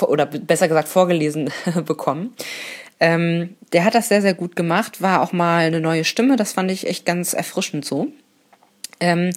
oder 0.01 0.27
besser 0.27 0.69
gesagt 0.69 0.89
vorgelesen 0.89 1.51
bekommen. 1.85 2.35
Ähm, 3.01 3.57
der 3.73 3.85
hat 3.85 3.95
das 3.95 4.09
sehr, 4.09 4.23
sehr 4.23 4.35
gut 4.35 4.57
gemacht, 4.57 5.03
war 5.03 5.23
auch 5.23 5.33
mal 5.33 5.67
eine 5.67 5.81
neue 5.81 6.05
Stimme, 6.05 6.37
das 6.37 6.53
fand 6.53 6.71
ich 6.71 6.87
echt 6.87 7.05
ganz 7.05 7.35
erfrischend 7.35 7.85
so. 7.85 8.09
Ähm, 9.01 9.31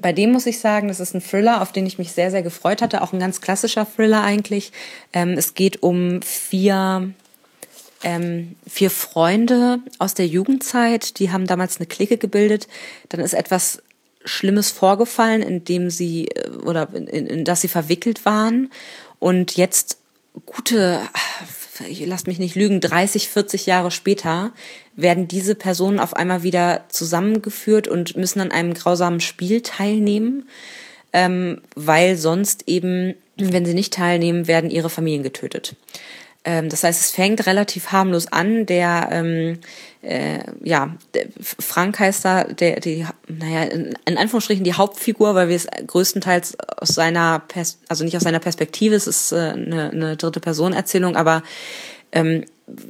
bei 0.00 0.12
dem 0.12 0.32
muss 0.32 0.46
ich 0.46 0.58
sagen, 0.58 0.88
das 0.88 1.00
ist 1.00 1.14
ein 1.14 1.22
Thriller, 1.22 1.60
auf 1.60 1.72
den 1.72 1.86
ich 1.86 1.98
mich 1.98 2.12
sehr, 2.12 2.30
sehr 2.30 2.42
gefreut 2.42 2.80
hatte. 2.80 3.02
Auch 3.02 3.12
ein 3.12 3.20
ganz 3.20 3.40
klassischer 3.40 3.86
Thriller 3.86 4.22
eigentlich. 4.22 4.72
Ähm, 5.12 5.32
es 5.36 5.54
geht 5.54 5.82
um 5.82 6.22
vier, 6.22 7.12
ähm, 8.02 8.56
vier 8.66 8.90
Freunde 8.90 9.80
aus 9.98 10.14
der 10.14 10.26
Jugendzeit. 10.26 11.18
Die 11.18 11.30
haben 11.30 11.46
damals 11.46 11.76
eine 11.76 11.86
Clique 11.86 12.16
gebildet. 12.16 12.68
Dann 13.10 13.20
ist 13.20 13.34
etwas 13.34 13.82
Schlimmes 14.24 14.70
vorgefallen, 14.70 15.42
in 15.42 15.64
dem 15.64 15.90
sie 15.90 16.28
äh, 16.28 16.48
oder 16.64 16.88
in, 16.94 17.26
in 17.26 17.44
das 17.44 17.60
sie 17.60 17.68
verwickelt 17.68 18.24
waren. 18.24 18.70
Und 19.18 19.56
jetzt 19.56 19.98
gute, 20.46 21.00
lasst 22.04 22.26
mich 22.26 22.38
nicht 22.38 22.54
lügen, 22.54 22.80
30, 22.80 23.28
40 23.28 23.66
Jahre 23.66 23.90
später 23.90 24.52
werden 24.96 25.28
diese 25.28 25.54
Personen 25.54 25.98
auf 25.98 26.14
einmal 26.14 26.42
wieder 26.42 26.84
zusammengeführt 26.88 27.88
und 27.88 28.16
müssen 28.16 28.40
an 28.40 28.52
einem 28.52 28.74
grausamen 28.74 29.20
Spiel 29.20 29.62
teilnehmen, 29.62 30.48
ähm, 31.12 31.60
weil 31.74 32.16
sonst 32.16 32.68
eben, 32.68 33.14
wenn 33.36 33.64
sie 33.64 33.74
nicht 33.74 33.94
teilnehmen, 33.94 34.46
werden 34.46 34.70
ihre 34.70 34.90
Familien 34.90 35.22
getötet. 35.22 35.76
Ähm, 36.44 36.68
das 36.68 36.82
heißt, 36.82 37.00
es 37.00 37.10
fängt 37.10 37.46
relativ 37.46 37.92
harmlos 37.92 38.26
an. 38.32 38.66
Der, 38.66 39.08
ähm, 39.12 39.58
äh, 40.02 40.40
ja, 40.62 40.96
Frank 41.40 42.00
heißt 42.00 42.24
da, 42.24 42.44
der, 42.44 42.80
die, 42.80 43.06
naja, 43.28 43.62
in, 43.64 43.94
in 44.04 44.18
Anführungsstrichen 44.18 44.64
die 44.64 44.74
Hauptfigur, 44.74 45.34
weil 45.34 45.48
wir 45.48 45.56
es 45.56 45.68
größtenteils 45.86 46.58
aus 46.58 46.88
seiner, 46.88 47.38
Pers 47.40 47.78
also 47.88 48.04
nicht 48.04 48.16
aus 48.16 48.24
seiner 48.24 48.40
Perspektive, 48.40 48.94
es 48.94 49.06
ist 49.06 49.32
äh, 49.32 49.36
eine, 49.36 49.90
eine 49.90 50.16
dritte 50.16 50.40
Person 50.40 50.72
Erzählung, 50.72 51.16
aber 51.16 51.42
ähm, 52.10 52.44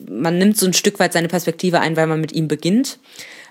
man 0.08 0.38
nimmt 0.38 0.56
so 0.56 0.66
ein 0.66 0.72
Stück 0.72 0.98
weit 0.98 1.12
seine 1.12 1.28
Perspektive 1.28 1.80
ein, 1.80 1.96
weil 1.96 2.06
man 2.06 2.20
mit 2.20 2.32
ihm 2.32 2.48
beginnt. 2.48 2.98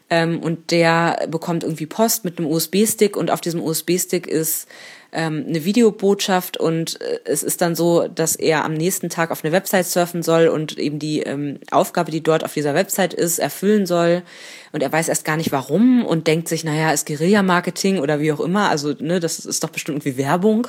Ähm, 0.10 0.40
und 0.40 0.72
der 0.72 1.28
bekommt 1.30 1.64
irgendwie 1.64 1.86
Post 1.86 2.26
mit 2.26 2.38
einem 2.38 2.50
USB-Stick 2.50 3.16
und 3.16 3.32
auf 3.32 3.40
diesem 3.40 3.62
USB-Stick 3.62 4.28
ist 4.28 4.68
ähm, 5.14 5.46
eine 5.48 5.66
Videobotschaft 5.66 6.58
und 6.58 7.02
äh, 7.02 7.20
es 7.26 7.44
ist 7.44 7.62
dann 7.62 7.76
so, 7.76 8.08
dass 8.08 8.36
er 8.36 8.64
am 8.64 8.74
nächsten 8.74 9.10
Tag 9.10 9.32
auf 9.32 9.44
eine 9.44 9.52
Website 9.52 9.86
surfen 9.86 10.24
soll 10.24 10.48
und 10.48 10.78
eben 10.78 11.00
die 11.00 11.20
ähm, 11.22 11.60
Aufgabe, 11.70 12.12
die 12.12 12.24
dort 12.24 12.46
auf 12.46 12.54
dieser 12.54 12.74
Website 12.74 13.14
ist, 13.14 13.40
erfüllen 13.40 13.86
soll. 13.86 14.24
Und 14.72 14.82
er 14.82 14.92
weiß 14.92 15.10
erst 15.10 15.26
gar 15.26 15.36
nicht 15.36 15.52
warum 15.52 16.06
und 16.06 16.28
denkt 16.28 16.48
sich, 16.48 16.64
naja, 16.64 16.94
ist 16.94 17.08
Guerilla-Marketing 17.08 18.00
oder 18.00 18.22
wie 18.22 18.32
auch 18.32 18.40
immer. 18.40 18.70
Also, 18.70 18.94
ne, 19.00 19.20
das 19.20 19.40
ist 19.40 19.64
doch 19.64 19.70
bestimmt 19.70 19.98
irgendwie 19.98 20.18
Werbung. 20.18 20.68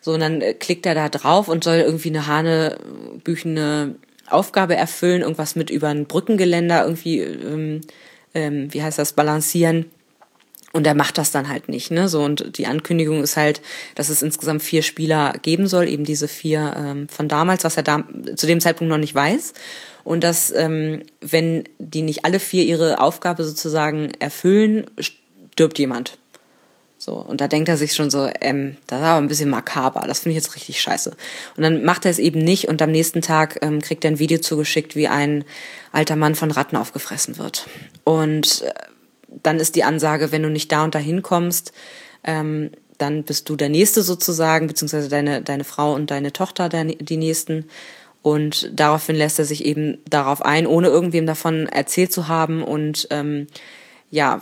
So, 0.00 0.12
und 0.14 0.20
dann 0.20 0.40
äh, 0.40 0.54
klickt 0.54 0.86
er 0.86 0.94
da 0.94 1.10
drauf 1.10 1.48
und 1.48 1.62
soll 1.62 1.76
irgendwie 1.76 2.08
eine 2.08 2.26
hanebüchene 2.26 3.96
Aufgabe 4.30 4.74
erfüllen, 4.74 5.20
irgendwas 5.20 5.54
mit 5.54 5.68
über 5.68 5.88
ein 5.88 6.06
Brückengeländer 6.06 6.84
irgendwie, 6.84 7.20
ähm, 7.20 7.82
ähm, 8.32 8.72
wie 8.72 8.82
heißt 8.82 8.98
das, 8.98 9.12
balancieren. 9.12 9.90
Und 10.72 10.86
er 10.86 10.94
macht 10.94 11.18
das 11.18 11.30
dann 11.30 11.48
halt 11.48 11.68
nicht, 11.68 11.90
ne? 11.90 12.08
So 12.08 12.22
und 12.22 12.56
die 12.56 12.66
Ankündigung 12.66 13.22
ist 13.22 13.36
halt, 13.36 13.60
dass 13.94 14.08
es 14.08 14.22
insgesamt 14.22 14.62
vier 14.62 14.82
Spieler 14.82 15.34
geben 15.42 15.66
soll, 15.66 15.86
eben 15.86 16.04
diese 16.04 16.28
vier 16.28 16.74
ähm, 16.76 17.08
von 17.08 17.28
damals, 17.28 17.64
was 17.64 17.76
er 17.76 17.82
da 17.82 18.04
zu 18.36 18.46
dem 18.46 18.60
Zeitpunkt 18.60 18.90
noch 18.90 18.98
nicht 18.98 19.14
weiß. 19.14 19.52
Und 20.02 20.24
dass, 20.24 20.50
ähm, 20.50 21.02
wenn 21.20 21.64
die 21.78 22.02
nicht 22.02 22.24
alle 22.24 22.40
vier 22.40 22.64
ihre 22.64 23.00
Aufgabe 23.00 23.44
sozusagen 23.44 24.12
erfüllen, 24.18 24.86
stirbt 24.98 25.78
jemand. 25.78 26.18
So, 27.04 27.14
und 27.14 27.40
da 27.40 27.48
denkt 27.48 27.68
er 27.68 27.76
sich 27.76 27.94
schon 27.94 28.10
so, 28.10 28.30
ähm, 28.40 28.76
das 28.86 29.00
ist 29.00 29.04
aber 29.04 29.20
ein 29.20 29.26
bisschen 29.26 29.50
makaber, 29.50 30.04
das 30.06 30.20
finde 30.20 30.38
ich 30.38 30.44
jetzt 30.44 30.54
richtig 30.54 30.80
scheiße. 30.80 31.10
Und 31.56 31.62
dann 31.64 31.84
macht 31.84 32.04
er 32.04 32.12
es 32.12 32.20
eben 32.20 32.38
nicht 32.38 32.68
und 32.68 32.80
am 32.80 32.92
nächsten 32.92 33.22
Tag 33.22 33.58
ähm, 33.60 33.80
kriegt 33.80 34.04
er 34.04 34.12
ein 34.12 34.20
Video 34.20 34.38
zugeschickt, 34.38 34.94
wie 34.94 35.08
ein 35.08 35.44
alter 35.90 36.14
Mann 36.14 36.36
von 36.36 36.52
Ratten 36.52 36.76
aufgefressen 36.76 37.38
wird. 37.38 37.66
Und 38.04 38.62
äh, 38.62 38.72
dann 39.42 39.58
ist 39.58 39.76
die 39.76 39.84
Ansage, 39.84 40.32
wenn 40.32 40.42
du 40.42 40.50
nicht 40.50 40.70
da 40.72 40.84
und 40.84 40.94
dahin 40.94 41.22
kommst, 41.22 41.72
ähm, 42.24 42.70
dann 42.98 43.24
bist 43.24 43.48
du 43.48 43.56
der 43.56 43.68
Nächste 43.68 44.02
sozusagen, 44.02 44.66
beziehungsweise 44.66 45.08
deine, 45.08 45.42
deine 45.42 45.64
Frau 45.64 45.94
und 45.94 46.10
deine 46.10 46.32
Tochter 46.32 46.68
der, 46.68 46.84
die 46.84 47.16
Nächsten. 47.16 47.66
Und 48.22 48.70
daraufhin 48.72 49.16
lässt 49.16 49.38
er 49.38 49.44
sich 49.44 49.64
eben 49.64 49.98
darauf 50.08 50.42
ein, 50.42 50.66
ohne 50.66 50.88
irgendwem 50.88 51.26
davon 51.26 51.66
erzählt 51.66 52.12
zu 52.12 52.28
haben 52.28 52.62
und 52.62 53.08
ähm, 53.10 53.48
ja, 54.10 54.40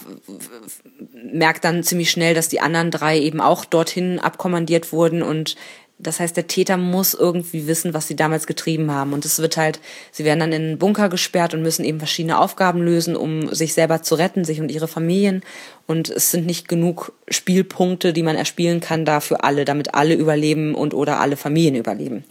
merkt 1.32 1.64
dann 1.64 1.82
ziemlich 1.84 2.10
schnell, 2.10 2.34
dass 2.34 2.48
die 2.48 2.60
anderen 2.60 2.90
drei 2.90 3.18
eben 3.18 3.40
auch 3.40 3.64
dorthin 3.64 4.18
abkommandiert 4.18 4.92
wurden 4.92 5.22
und 5.22 5.56
das 6.02 6.20
heißt, 6.20 6.36
der 6.36 6.46
Täter 6.46 6.76
muss 6.76 7.14
irgendwie 7.14 7.66
wissen, 7.66 7.94
was 7.94 8.08
sie 8.08 8.16
damals 8.16 8.46
getrieben 8.46 8.90
haben. 8.90 9.12
Und 9.12 9.24
es 9.24 9.38
wird 9.38 9.56
halt, 9.56 9.80
sie 10.12 10.24
werden 10.24 10.40
dann 10.40 10.52
in 10.52 10.62
einen 10.62 10.78
Bunker 10.78 11.08
gesperrt 11.08 11.52
und 11.54 11.62
müssen 11.62 11.84
eben 11.84 11.98
verschiedene 11.98 12.38
Aufgaben 12.38 12.80
lösen, 12.80 13.16
um 13.16 13.52
sich 13.54 13.74
selber 13.74 14.02
zu 14.02 14.14
retten, 14.14 14.44
sich 14.44 14.60
und 14.60 14.70
ihre 14.70 14.88
Familien. 14.88 15.42
Und 15.86 16.08
es 16.08 16.30
sind 16.30 16.46
nicht 16.46 16.68
genug 16.68 17.12
Spielpunkte, 17.28 18.12
die 18.12 18.22
man 18.22 18.36
erspielen 18.36 18.80
kann, 18.80 19.04
da 19.04 19.20
für 19.20 19.44
alle, 19.44 19.64
damit 19.64 19.94
alle 19.94 20.14
überleben 20.14 20.74
und 20.74 20.94
oder 20.94 21.20
alle 21.20 21.36
Familien 21.36 21.74
überleben 21.74 22.24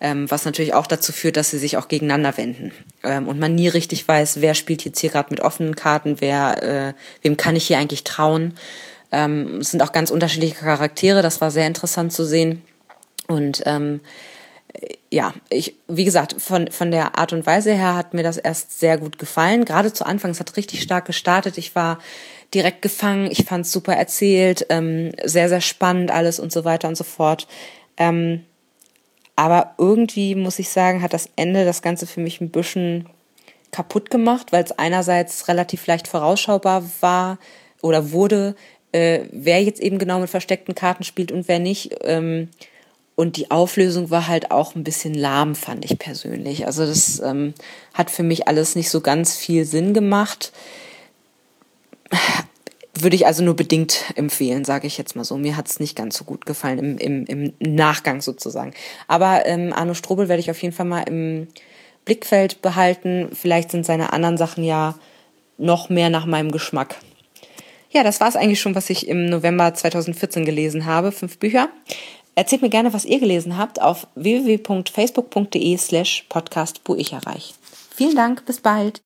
ähm, 0.00 0.30
was 0.30 0.44
natürlich 0.44 0.74
auch 0.74 0.86
dazu 0.86 1.12
führt, 1.12 1.36
dass 1.36 1.50
sie 1.50 1.58
sich 1.58 1.76
auch 1.76 1.88
gegeneinander 1.88 2.36
wenden 2.36 2.72
ähm, 3.02 3.26
und 3.26 3.40
man 3.40 3.56
nie 3.56 3.66
richtig 3.66 4.06
weiß, 4.06 4.40
wer 4.40 4.54
spielt 4.54 4.84
jetzt 4.84 5.00
hier 5.00 5.10
gerade 5.10 5.30
mit 5.30 5.40
offenen 5.40 5.74
Karten, 5.74 6.20
wer, 6.20 6.62
äh, 6.62 6.92
wem 7.22 7.36
kann 7.36 7.56
ich 7.56 7.66
hier 7.66 7.78
eigentlich 7.78 8.04
trauen. 8.04 8.54
Ähm, 9.10 9.58
es 9.60 9.72
sind 9.72 9.82
auch 9.82 9.90
ganz 9.90 10.12
unterschiedliche 10.12 10.54
Charaktere, 10.54 11.22
das 11.22 11.40
war 11.40 11.50
sehr 11.50 11.66
interessant 11.66 12.12
zu 12.12 12.24
sehen 12.24 12.62
und 13.28 13.62
ähm, 13.66 14.00
ja, 15.10 15.32
ich, 15.48 15.74
wie 15.88 16.04
gesagt, 16.04 16.34
von, 16.38 16.70
von 16.70 16.90
der 16.90 17.18
Art 17.18 17.32
und 17.32 17.46
Weise 17.46 17.72
her 17.72 17.94
hat 17.94 18.14
mir 18.14 18.22
das 18.22 18.36
erst 18.36 18.78
sehr 18.78 18.98
gut 18.98 19.18
gefallen. 19.18 19.64
Gerade 19.64 19.92
zu 19.92 20.04
Anfang, 20.04 20.30
es 20.30 20.40
hat 20.40 20.56
richtig 20.56 20.82
stark 20.82 21.06
gestartet. 21.06 21.58
Ich 21.58 21.74
war 21.74 21.98
direkt 22.54 22.82
gefangen, 22.82 23.30
ich 23.30 23.44
fand 23.44 23.66
es 23.66 23.72
super 23.72 23.94
erzählt, 23.94 24.66
ähm, 24.70 25.12
sehr, 25.24 25.48
sehr 25.48 25.60
spannend 25.60 26.10
alles 26.10 26.40
und 26.40 26.52
so 26.52 26.64
weiter 26.64 26.88
und 26.88 26.96
so 26.96 27.04
fort. 27.04 27.46
Ähm, 27.96 28.44
aber 29.36 29.74
irgendwie 29.78 30.34
muss 30.34 30.58
ich 30.58 30.68
sagen, 30.68 31.02
hat 31.02 31.12
das 31.12 31.30
Ende 31.36 31.64
das 31.64 31.82
Ganze 31.82 32.06
für 32.06 32.20
mich 32.20 32.40
ein 32.40 32.50
bisschen 32.50 33.08
kaputt 33.70 34.10
gemacht, 34.10 34.52
weil 34.52 34.64
es 34.64 34.72
einerseits 34.72 35.48
relativ 35.48 35.86
leicht 35.86 36.08
vorausschaubar 36.08 36.84
war 37.00 37.38
oder 37.82 38.12
wurde, 38.12 38.56
äh, 38.92 39.20
wer 39.30 39.62
jetzt 39.62 39.80
eben 39.80 39.98
genau 39.98 40.18
mit 40.20 40.30
versteckten 40.30 40.74
Karten 40.74 41.04
spielt 41.04 41.32
und 41.32 41.48
wer 41.48 41.58
nicht. 41.58 41.94
Ähm, 42.02 42.48
und 43.18 43.36
die 43.36 43.50
Auflösung 43.50 44.10
war 44.10 44.28
halt 44.28 44.52
auch 44.52 44.76
ein 44.76 44.84
bisschen 44.84 45.12
lahm, 45.12 45.56
fand 45.56 45.84
ich 45.84 45.98
persönlich. 45.98 46.66
Also 46.66 46.86
das 46.86 47.18
ähm, 47.18 47.52
hat 47.92 48.12
für 48.12 48.22
mich 48.22 48.46
alles 48.46 48.76
nicht 48.76 48.90
so 48.90 49.00
ganz 49.00 49.36
viel 49.36 49.64
Sinn 49.64 49.92
gemacht 49.92 50.52
würde 53.02 53.16
ich 53.16 53.26
also 53.26 53.42
nur 53.44 53.56
bedingt 53.56 54.04
empfehlen, 54.16 54.64
sage 54.64 54.86
ich 54.86 54.98
jetzt 54.98 55.16
mal 55.16 55.24
so. 55.24 55.36
Mir 55.36 55.56
hat 55.56 55.68
es 55.68 55.80
nicht 55.80 55.96
ganz 55.96 56.16
so 56.16 56.24
gut 56.24 56.46
gefallen 56.46 56.78
im, 56.78 56.98
im, 56.98 57.26
im 57.26 57.74
Nachgang 57.74 58.20
sozusagen. 58.20 58.72
Aber 59.06 59.46
ähm, 59.46 59.72
Arno 59.72 59.94
Strobel 59.94 60.28
werde 60.28 60.40
ich 60.40 60.50
auf 60.50 60.62
jeden 60.62 60.74
Fall 60.74 60.86
mal 60.86 61.02
im 61.02 61.48
Blickfeld 62.04 62.62
behalten. 62.62 63.30
Vielleicht 63.32 63.70
sind 63.70 63.86
seine 63.86 64.12
anderen 64.12 64.36
Sachen 64.36 64.64
ja 64.64 64.98
noch 65.58 65.88
mehr 65.88 66.10
nach 66.10 66.26
meinem 66.26 66.50
Geschmack. 66.50 66.96
Ja, 67.90 68.02
das 68.02 68.20
war 68.20 68.28
es 68.28 68.36
eigentlich 68.36 68.60
schon, 68.60 68.74
was 68.74 68.90
ich 68.90 69.08
im 69.08 69.26
November 69.26 69.72
2014 69.72 70.44
gelesen 70.44 70.84
habe. 70.84 71.10
Fünf 71.10 71.38
Bücher. 71.38 71.68
Erzählt 72.38 72.62
mir 72.62 72.68
gerne, 72.68 72.92
was 72.92 73.04
ihr 73.04 73.18
gelesen 73.18 73.58
habt 73.58 73.82
auf 73.82 74.06
www.facebook.de 74.14 75.76
slash 75.76 76.24
podcast 76.28 76.84
Vielen 77.90 78.14
Dank, 78.14 78.46
bis 78.46 78.60
bald. 78.60 79.00